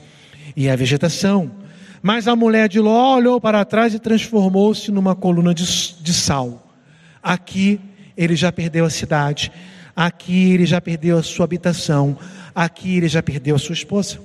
[0.56, 1.52] e a vegetação
[2.02, 5.66] mas a mulher de Ló olhou para trás e transformou-se numa coluna de,
[6.02, 6.72] de sal.
[7.22, 7.80] Aqui
[8.16, 9.52] ele já perdeu a cidade,
[9.96, 12.18] aqui ele já perdeu a sua habitação,
[12.54, 14.20] aqui ele já perdeu a sua esposa.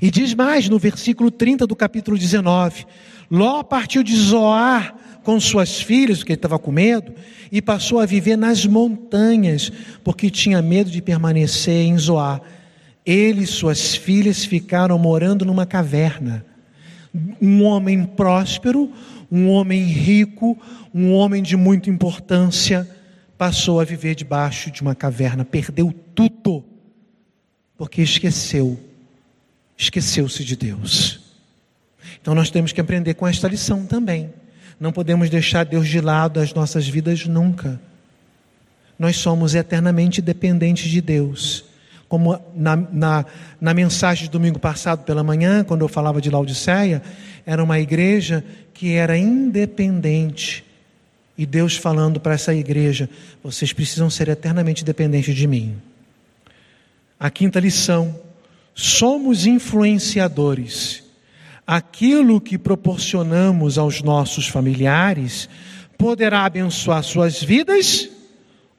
[0.00, 2.86] E diz mais no versículo 30 do capítulo 19:
[3.30, 7.12] Ló partiu de Zoar com suas filhas, porque ele estava com medo,
[7.50, 9.72] e passou a viver nas montanhas,
[10.04, 12.40] porque tinha medo de permanecer em Zoar.
[13.04, 16.44] Ele e suas filhas ficaram morando numa caverna.
[17.40, 18.92] Um homem próspero,
[19.30, 20.56] um homem rico,
[20.94, 22.88] um homem de muita importância,
[23.36, 26.64] passou a viver debaixo de uma caverna, perdeu tudo,
[27.76, 28.78] porque esqueceu,
[29.76, 31.20] esqueceu-se de Deus.
[32.20, 34.32] Então nós temos que aprender com esta lição também.
[34.78, 37.80] Não podemos deixar Deus de lado as nossas vidas nunca.
[38.98, 41.64] Nós somos eternamente dependentes de Deus
[42.08, 43.26] como na, na,
[43.60, 47.02] na, mensagem de domingo passado pela manhã, quando eu falava de Laodiceia,
[47.44, 50.64] era uma igreja que era independente.
[51.36, 53.08] E Deus falando para essa igreja:
[53.42, 55.76] vocês precisam ser eternamente dependentes de mim.
[57.18, 58.18] A quinta lição:
[58.76, 61.02] somos influenciadores.
[61.66, 65.48] Aquilo que proporcionamos aos nossos familiares
[65.96, 68.08] poderá abençoar suas vidas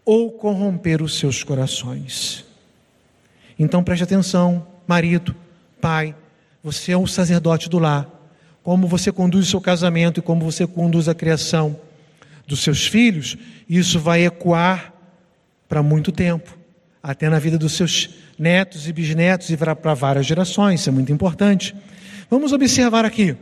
[0.06, 2.46] ou corromper os seus corações.
[3.58, 5.36] Então preste atenção, marido,
[5.82, 6.16] pai,
[6.64, 8.08] você é o sacerdote do lar.
[8.62, 11.78] Como você conduz o seu casamento e como você conduz a criação
[12.46, 13.36] dos seus filhos,
[13.68, 14.94] isso vai ecoar
[15.68, 16.56] para muito tempo,
[17.02, 21.12] até na vida dos seus netos e bisnetos e para várias gerações, isso é muito
[21.12, 21.76] importante.
[22.30, 23.36] Vamos observar aqui.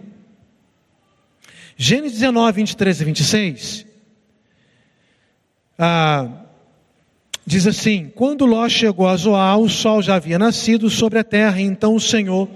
[1.77, 3.85] Gênesis 19, 23 e 26.
[5.77, 6.45] Ah,
[7.45, 11.61] Diz assim: Quando Ló chegou a Zoar, o sol já havia nascido sobre a terra,
[11.61, 12.49] então o Senhor,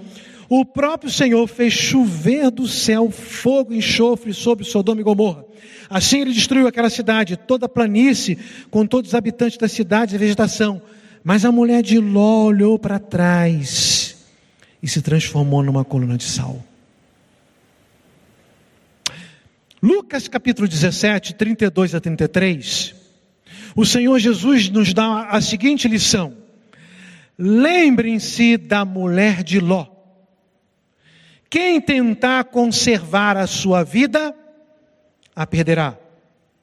[0.48, 5.44] o próprio Senhor, fez chover do céu fogo e enxofre sobre Sodoma e Gomorra.
[5.88, 8.36] Assim ele destruiu aquela cidade, toda a planície,
[8.68, 10.82] com todos os habitantes da cidade e vegetação.
[11.22, 14.16] Mas a mulher de Ló olhou para trás
[14.82, 16.64] e se transformou numa coluna de sal.
[19.82, 23.00] Lucas capítulo 17, 32 a 33
[23.74, 26.36] o Senhor Jesus nos dá a seguinte lição:
[27.38, 29.86] lembrem-se da mulher de Ló.
[31.48, 34.34] Quem tentar conservar a sua vida,
[35.34, 35.98] a perderá.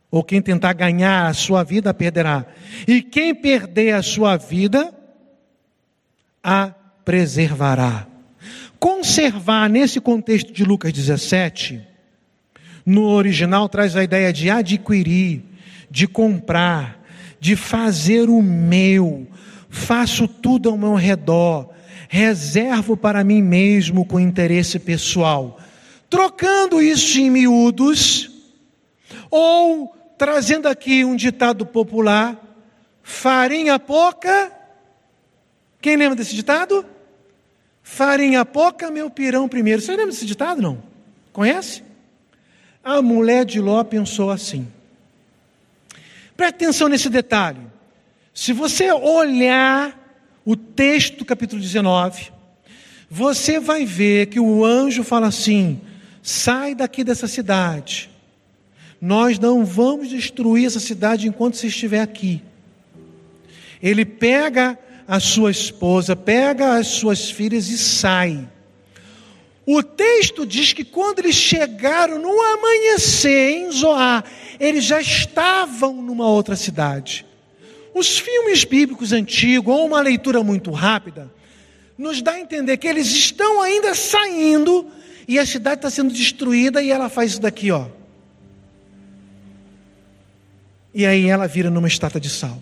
[0.09, 2.45] Ou quem tentar ganhar a sua vida, perderá.
[2.87, 4.93] E quem perder a sua vida,
[6.43, 8.07] a preservará.
[8.79, 11.81] Conservar nesse contexto de Lucas 17,
[12.85, 15.43] no original traz a ideia de adquirir,
[15.89, 17.03] de comprar,
[17.39, 19.27] de fazer o meu,
[19.69, 21.69] faço tudo ao meu redor,
[22.07, 25.59] reservo para mim mesmo com interesse pessoal.
[26.09, 28.31] Trocando isso em miúdos,
[29.29, 32.37] ou trazendo aqui um ditado popular,
[33.03, 34.51] farinha pouca.
[35.79, 36.85] Quem lembra desse ditado?
[37.83, 39.81] Farinha pouca, meu pirão primeiro.
[39.81, 40.83] Você lembra desse ditado, não?
[41.31, 41.83] Conhece?
[42.83, 44.67] A mulher de Ló pensou assim.
[46.35, 47.61] Preste atenção nesse detalhe.
[48.33, 49.97] Se você olhar
[50.45, 52.31] o texto do capítulo 19,
[53.09, 55.81] você vai ver que o anjo fala assim:
[56.21, 58.09] sai daqui dessa cidade.
[58.99, 62.41] Nós não vamos destruir essa cidade enquanto você estiver aqui.
[63.81, 64.77] Ele pega
[65.07, 68.47] a sua esposa, pega as suas filhas e sai.
[69.65, 74.23] O texto diz que quando eles chegaram no amanhecer em Zoar,
[74.59, 77.25] eles já estavam numa outra cidade.
[77.93, 81.31] Os filmes bíblicos antigos, ou uma leitura muito rápida,
[81.97, 84.87] nos dá a entender que eles estão ainda saindo
[85.27, 87.87] e a cidade está sendo destruída e ela faz isso daqui, ó.
[90.97, 92.59] E aí ela vira numa estátua de sal.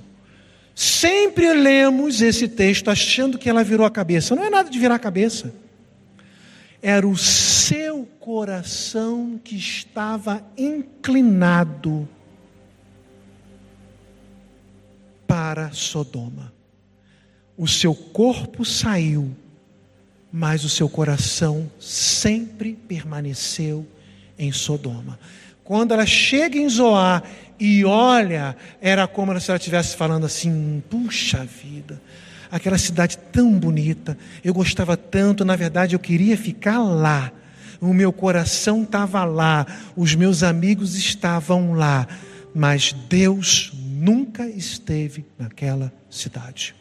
[0.76, 4.36] Sempre lemos esse texto achando que ela virou a cabeça.
[4.36, 5.56] Não é nada de virar a cabeça.
[6.82, 12.06] Era o seu coração que estava inclinado
[15.26, 16.52] para Sodoma.
[17.58, 19.34] O seu corpo saiu,
[20.30, 23.88] mas o seu coração sempre permaneceu
[24.38, 25.18] em Sodoma.
[25.64, 27.24] Quando ela chega em Zoar
[27.60, 32.01] e olha, era como se ela estivesse falando assim: puxa vida,
[32.51, 37.32] aquela cidade tão bonita, eu gostava tanto, na verdade eu queria ficar lá.
[37.82, 42.08] O meu coração estava lá, os meus amigos estavam lá,
[42.53, 46.74] mas Deus nunca esteve naquela cidade.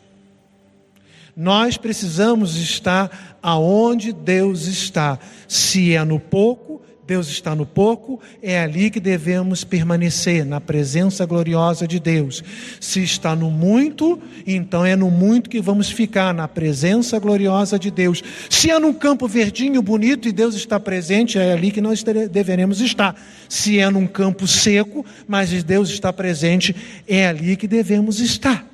[1.36, 5.18] Nós precisamos estar aonde Deus está.
[5.48, 11.26] Se é no pouco, Deus está no pouco, é ali que devemos permanecer, na presença
[11.26, 12.42] gloriosa de Deus.
[12.80, 17.90] Se está no muito, então é no muito que vamos ficar, na presença gloriosa de
[17.90, 18.22] Deus.
[18.48, 22.80] Se é num campo verdinho, bonito e Deus está presente, é ali que nós deveremos
[22.80, 23.14] estar.
[23.50, 26.74] Se é num campo seco, mas Deus está presente,
[27.06, 28.66] é ali que devemos estar.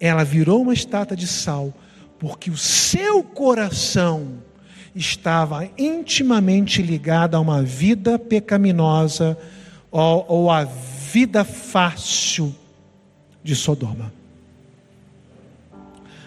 [0.00, 1.72] Ela virou uma estátua de sal,
[2.18, 4.49] porque o seu coração
[4.94, 9.38] estava intimamente ligada a uma vida pecaminosa
[9.90, 12.54] ou, ou a vida fácil
[13.42, 14.12] de Sodoma.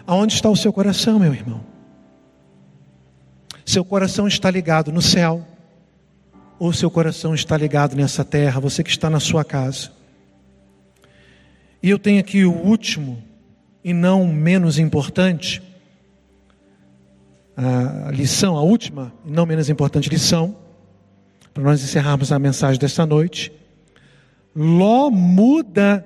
[0.05, 1.61] Aonde está o seu coração, meu irmão?
[3.65, 5.45] Seu coração está ligado no céu,
[6.59, 9.91] ou seu coração está ligado nessa terra, você que está na sua casa.
[11.81, 13.23] E eu tenho aqui o último,
[13.83, 15.61] e não menos importante,
[17.55, 20.55] a lição, a última e não menos importante lição,
[21.53, 23.51] para nós encerrarmos a mensagem desta noite.
[24.55, 26.05] Ló muda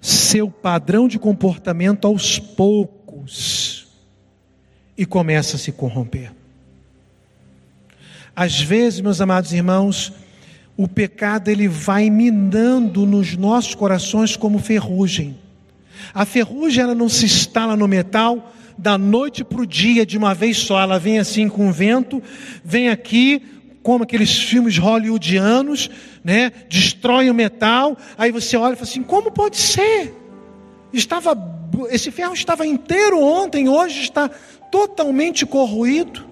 [0.00, 3.86] seu padrão de comportamento aos poucos
[4.96, 6.32] e começa a se corromper.
[8.36, 10.12] Às vezes, meus amados irmãos,
[10.76, 15.38] o pecado ele vai minando nos nossos corações como ferrugem.
[16.12, 20.34] A ferrugem ela não se instala no metal da noite para o dia de uma
[20.34, 20.80] vez só.
[20.80, 22.22] Ela vem assim com o vento,
[22.64, 23.42] vem aqui,
[23.82, 25.90] como aqueles filmes hollywoodianos,
[26.22, 26.50] né?
[26.68, 27.96] Destrói o metal.
[28.16, 30.14] Aí você olha e fala assim: como pode ser?
[30.92, 31.36] Estava,
[31.90, 34.28] esse ferro estava inteiro ontem, hoje está
[34.70, 36.24] totalmente corroído.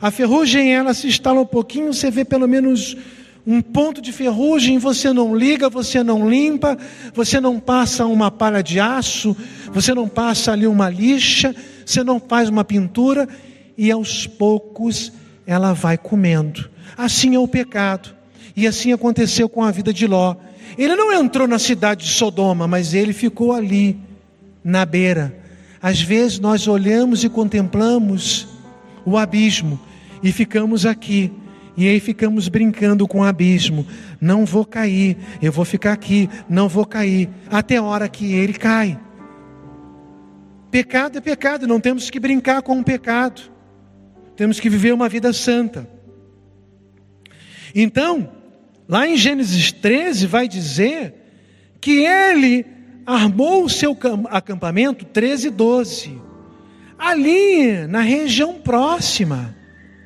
[0.00, 2.96] A ferrugem ela se instala um pouquinho, você vê pelo menos
[3.50, 6.76] um ponto de ferrugem, você não liga, você não limpa,
[7.14, 9.34] você não passa uma palha de aço,
[9.72, 13.26] você não passa ali uma lixa, você não faz uma pintura,
[13.74, 15.10] e aos poucos
[15.46, 16.68] ela vai comendo.
[16.94, 18.14] Assim é o pecado.
[18.54, 20.36] E assim aconteceu com a vida de Ló.
[20.76, 23.98] Ele não entrou na cidade de Sodoma, mas ele ficou ali,
[24.62, 25.34] na beira.
[25.80, 28.46] Às vezes nós olhamos e contemplamos
[29.06, 29.80] o abismo
[30.22, 31.32] e ficamos aqui
[31.78, 33.86] e aí ficamos brincando com o abismo.
[34.20, 38.52] Não vou cair, eu vou ficar aqui, não vou cair, até a hora que ele
[38.54, 38.98] cai.
[40.72, 43.42] Pecado é pecado, não temos que brincar com o pecado.
[44.34, 45.88] Temos que viver uma vida santa.
[47.72, 48.28] Então,
[48.88, 51.14] lá em Gênesis 13 vai dizer
[51.80, 52.66] que ele
[53.06, 53.96] armou o seu
[54.30, 56.20] acampamento 13 12.
[56.98, 59.54] ali na região próxima.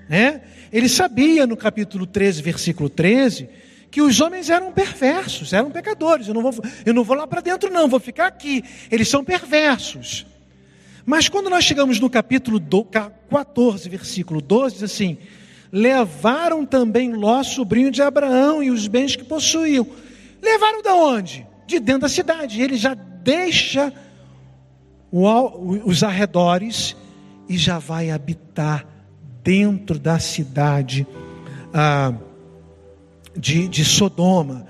[0.06, 0.42] Né?
[0.72, 3.48] Ele sabia no capítulo 13, versículo 13,
[3.90, 6.26] que os homens eram perversos, eram pecadores.
[6.26, 8.64] Eu não vou, eu não vou lá para dentro, não, vou ficar aqui.
[8.90, 10.24] Eles são perversos.
[11.04, 12.58] Mas quando nós chegamos no capítulo
[13.28, 15.18] 14, versículo 12, diz assim:
[15.70, 19.86] Levaram também Ló, sobrinho de Abraão, e os bens que possuíam.
[20.40, 21.46] Levaram da onde?
[21.66, 22.62] De dentro da cidade.
[22.62, 23.92] Ele já deixa
[25.10, 26.96] os arredores
[27.46, 28.86] e já vai habitar
[29.42, 31.06] dentro da cidade
[31.74, 32.14] ah,
[33.36, 34.66] de, de, Sodoma.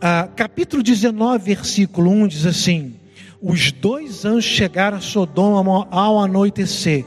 [0.00, 2.94] Ah, capítulo 19, versículo 1 diz assim:
[3.40, 7.04] Os dois anjos chegaram a Sodoma ao anoitecer,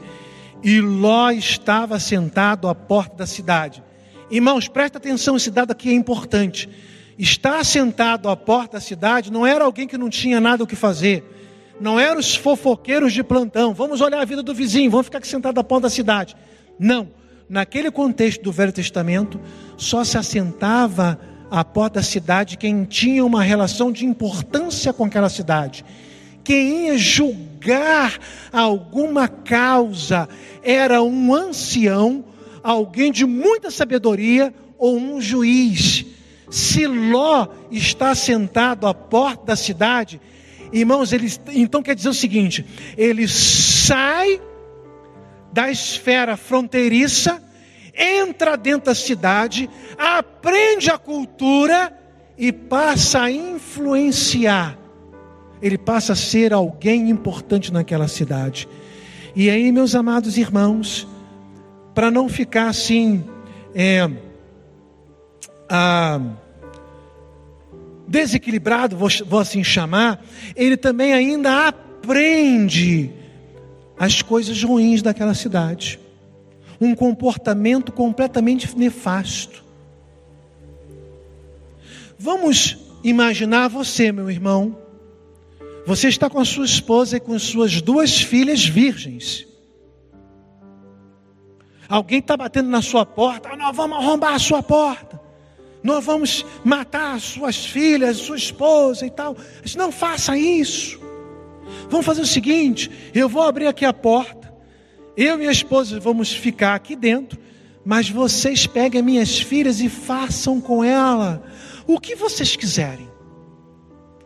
[0.62, 3.82] e Ló estava sentado à porta da cidade.
[4.30, 6.68] Irmãos, presta atenção, esse dado aqui é importante.
[7.16, 10.74] Estar sentado à porta da cidade não era alguém que não tinha nada o que
[10.74, 11.22] fazer
[11.80, 15.26] não eram os fofoqueiros de plantão, vamos olhar a vida do vizinho, vamos ficar aqui
[15.26, 16.36] sentado à porta da cidade.
[16.78, 17.08] Não.
[17.48, 19.40] Naquele contexto do Velho Testamento,
[19.76, 21.18] só se assentava
[21.50, 25.84] à porta da cidade quem tinha uma relação de importância com aquela cidade.
[26.42, 28.18] Quem ia julgar
[28.52, 30.28] alguma causa
[30.62, 32.24] era um ancião,
[32.62, 36.04] alguém de muita sabedoria ou um juiz.
[36.50, 40.20] Se Ló está sentado à porta da cidade,
[40.74, 42.66] Irmãos, ele, então quer dizer o seguinte:
[42.98, 44.40] ele sai
[45.54, 47.40] da esfera fronteiriça,
[47.96, 51.96] entra dentro da cidade, aprende a cultura
[52.36, 54.76] e passa a influenciar.
[55.62, 58.68] Ele passa a ser alguém importante naquela cidade.
[59.36, 61.06] E aí, meus amados irmãos,
[61.94, 63.22] para não ficar assim,
[63.72, 64.10] é,
[65.70, 66.20] ah,
[68.08, 70.20] desequilibrado, vou, vou assim chamar,
[70.56, 73.23] ele também ainda aprende
[73.98, 76.00] as coisas ruins daquela cidade.
[76.80, 79.64] Um comportamento completamente nefasto.
[82.18, 84.76] Vamos imaginar você, meu irmão.
[85.86, 89.46] Você está com a sua esposa e com suas duas filhas virgens.
[91.88, 95.24] Alguém está batendo na sua porta, ah, nós vamos arrombar a sua porta
[95.84, 99.36] nós vamos matar suas filhas, sua esposa e tal.
[99.76, 100.98] Não faça isso.
[101.88, 104.52] Vamos fazer o seguinte: eu vou abrir aqui a porta,
[105.16, 107.38] eu e minha esposa vamos ficar aqui dentro,
[107.84, 111.42] mas vocês peguem minhas filhas e façam com ela
[111.86, 113.08] o que vocês quiserem.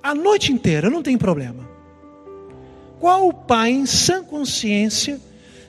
[0.02, 1.68] A noite inteira, não tem problema.
[3.00, 5.20] Qual o pai em sã consciência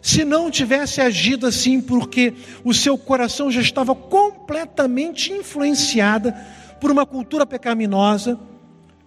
[0.01, 6.31] se não tivesse agido assim, porque o seu coração já estava completamente influenciada
[6.79, 8.39] por uma cultura pecaminosa,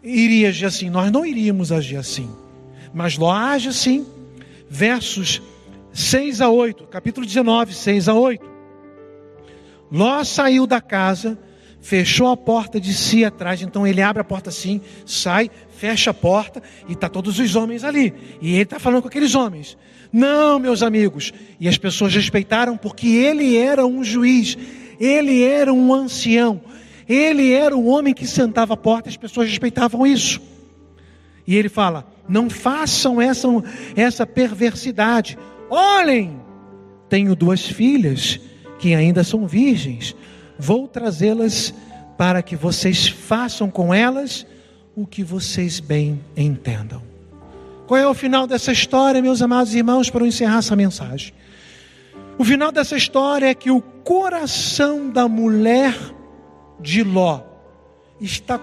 [0.02, 0.90] iria agir assim.
[0.90, 2.28] Nós não iríamos agir assim.
[2.92, 4.06] Mas Ló age assim.
[4.68, 5.42] Versos
[5.92, 8.50] 6 a 8, capítulo 19, 6 a 8.
[9.90, 11.38] Ló saiu da casa,
[11.82, 16.14] fechou a porta de si atrás, então ele abre a porta assim, sai, fecha a
[16.14, 18.14] porta e está todos os homens ali.
[18.40, 19.76] E ele está falando com aqueles homens.
[20.10, 21.32] Não, meus amigos.
[21.60, 24.56] E as pessoas respeitaram porque ele era um juiz,
[24.98, 26.62] ele era um ancião,
[27.06, 30.40] ele era o homem que sentava à porta, as pessoas respeitavam isso.
[31.46, 33.46] E ele fala: não façam essa,
[33.94, 35.38] essa perversidade.
[35.68, 36.40] Olhem,
[37.06, 38.40] tenho duas filhas
[38.78, 40.16] que ainda são virgens,
[40.58, 41.74] vou trazê-las
[42.16, 44.46] para que vocês façam com elas
[44.96, 47.02] o que vocês bem entendam.
[47.86, 51.34] Qual é o final dessa história, meus amados irmãos, para eu encerrar essa mensagem?
[52.38, 55.94] O final dessa história é que o coração da mulher
[56.80, 57.40] de Ló
[58.18, 58.58] está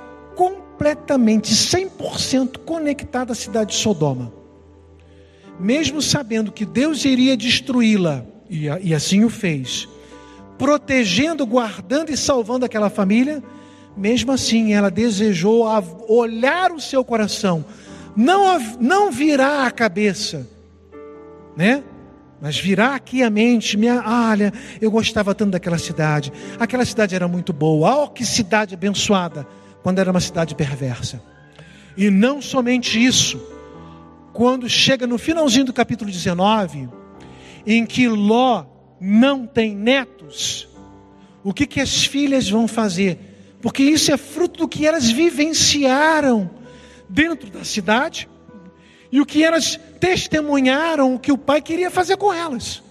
[0.80, 4.32] completamente, 100% conectado à cidade de Sodoma.
[5.60, 9.90] Mesmo sabendo que Deus iria destruí-la, e, assim o fez,
[10.58, 13.44] protegendo, guardando e salvando aquela família,
[13.98, 15.66] mesmo assim ela desejou
[16.08, 17.66] olhar o seu coração
[18.16, 20.48] não, não virá a cabeça,
[21.56, 21.84] né?
[22.42, 26.32] Mas virá aqui a mente, minha, olha, eu gostava tanto daquela cidade.
[26.58, 28.04] Aquela cidade era muito boa.
[28.04, 29.46] Oh, que cidade abençoada,
[29.84, 31.22] quando era uma cidade perversa.
[31.96, 33.42] E não somente isso,
[34.34, 36.90] quando chega no finalzinho do capítulo 19,
[37.66, 38.66] em que Ló
[39.00, 40.68] não tem netos,
[41.44, 43.20] o que, que as filhas vão fazer?
[43.62, 46.50] Porque isso é fruto do que elas vivenciaram
[47.10, 48.30] dentro da cidade
[49.12, 52.82] e o que elas testemunharam o que o pai queria fazer com elas.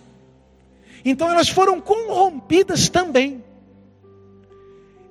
[1.04, 3.42] Então elas foram corrompidas também.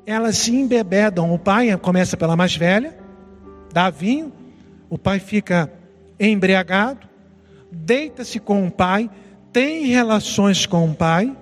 [0.08, 1.34] Elas se embebedam.
[1.34, 2.97] O pai começa pela mais velha,
[3.74, 4.32] dá vinho,
[4.89, 5.70] o pai fica
[6.18, 7.05] embriagado,
[7.70, 9.10] deita-se com o pai,
[9.51, 11.36] tem relações com o pai.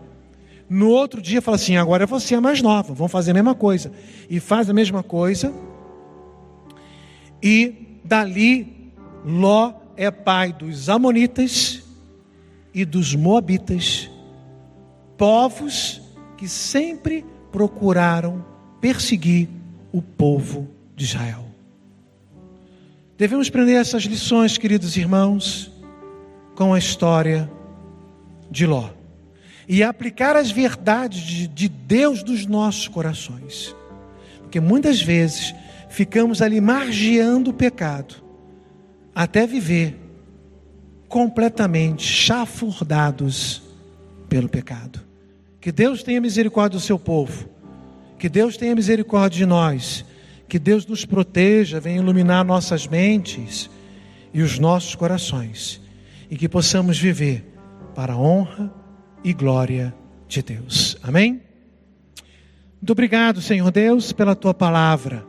[0.67, 3.91] No outro dia fala assim: agora você é mais nova, vão fazer a mesma coisa.
[4.27, 5.53] E faz a mesma coisa.
[7.41, 8.91] E dali,
[9.23, 11.83] Ló é pai dos Amonitas
[12.73, 14.09] e dos Moabitas,
[15.15, 16.01] povos
[16.35, 18.54] que sempre procuraram
[18.85, 19.49] perseguir
[19.91, 21.43] o povo de Israel.
[23.17, 25.71] Devemos aprender essas lições, queridos irmãos,
[26.53, 27.49] com a história
[28.51, 28.91] de Ló
[29.67, 33.75] e aplicar as verdades de Deus dos nossos corações,
[34.41, 35.55] porque muitas vezes
[35.89, 38.23] ficamos ali margeando o pecado
[39.15, 39.99] até viver
[41.07, 43.63] completamente chafurdados
[44.29, 45.01] pelo pecado.
[45.59, 47.54] Que Deus tenha misericórdia do seu povo.
[48.25, 50.03] Que Deus tenha misericórdia de nós.
[50.49, 53.69] Que Deus nos proteja, venha iluminar nossas mentes
[54.33, 55.79] e os nossos corações.
[56.27, 57.45] E que possamos viver
[57.93, 58.73] para a honra
[59.23, 59.93] e glória
[60.27, 60.97] de Deus.
[61.03, 61.39] Amém?
[62.81, 65.23] Muito obrigado, Senhor Deus, pela tua palavra.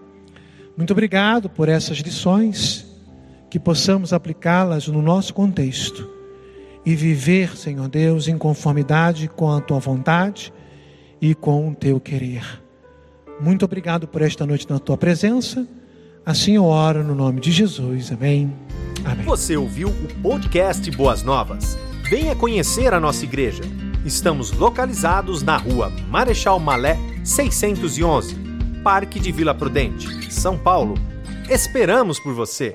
[0.75, 2.87] Muito obrigado por essas lições,
[3.51, 6.11] que possamos aplicá-las no nosso contexto
[6.83, 10.51] e viver, Senhor Deus, em conformidade com a tua vontade
[11.21, 12.65] e com o teu querer.
[13.41, 15.67] Muito obrigado por esta noite na tua presença.
[16.25, 18.11] Assim eu oro no nome de Jesus.
[18.11, 18.53] Amém.
[19.05, 19.25] Amém.
[19.27, 21.79] Você ouviu o podcast Boas Novas?
[22.09, 23.63] Venha conhecer a nossa igreja.
[24.05, 28.37] Estamos localizados na rua Marechal Malé 611,
[28.83, 30.95] Parque de Vila Prudente, São Paulo.
[31.49, 32.73] Esperamos por você!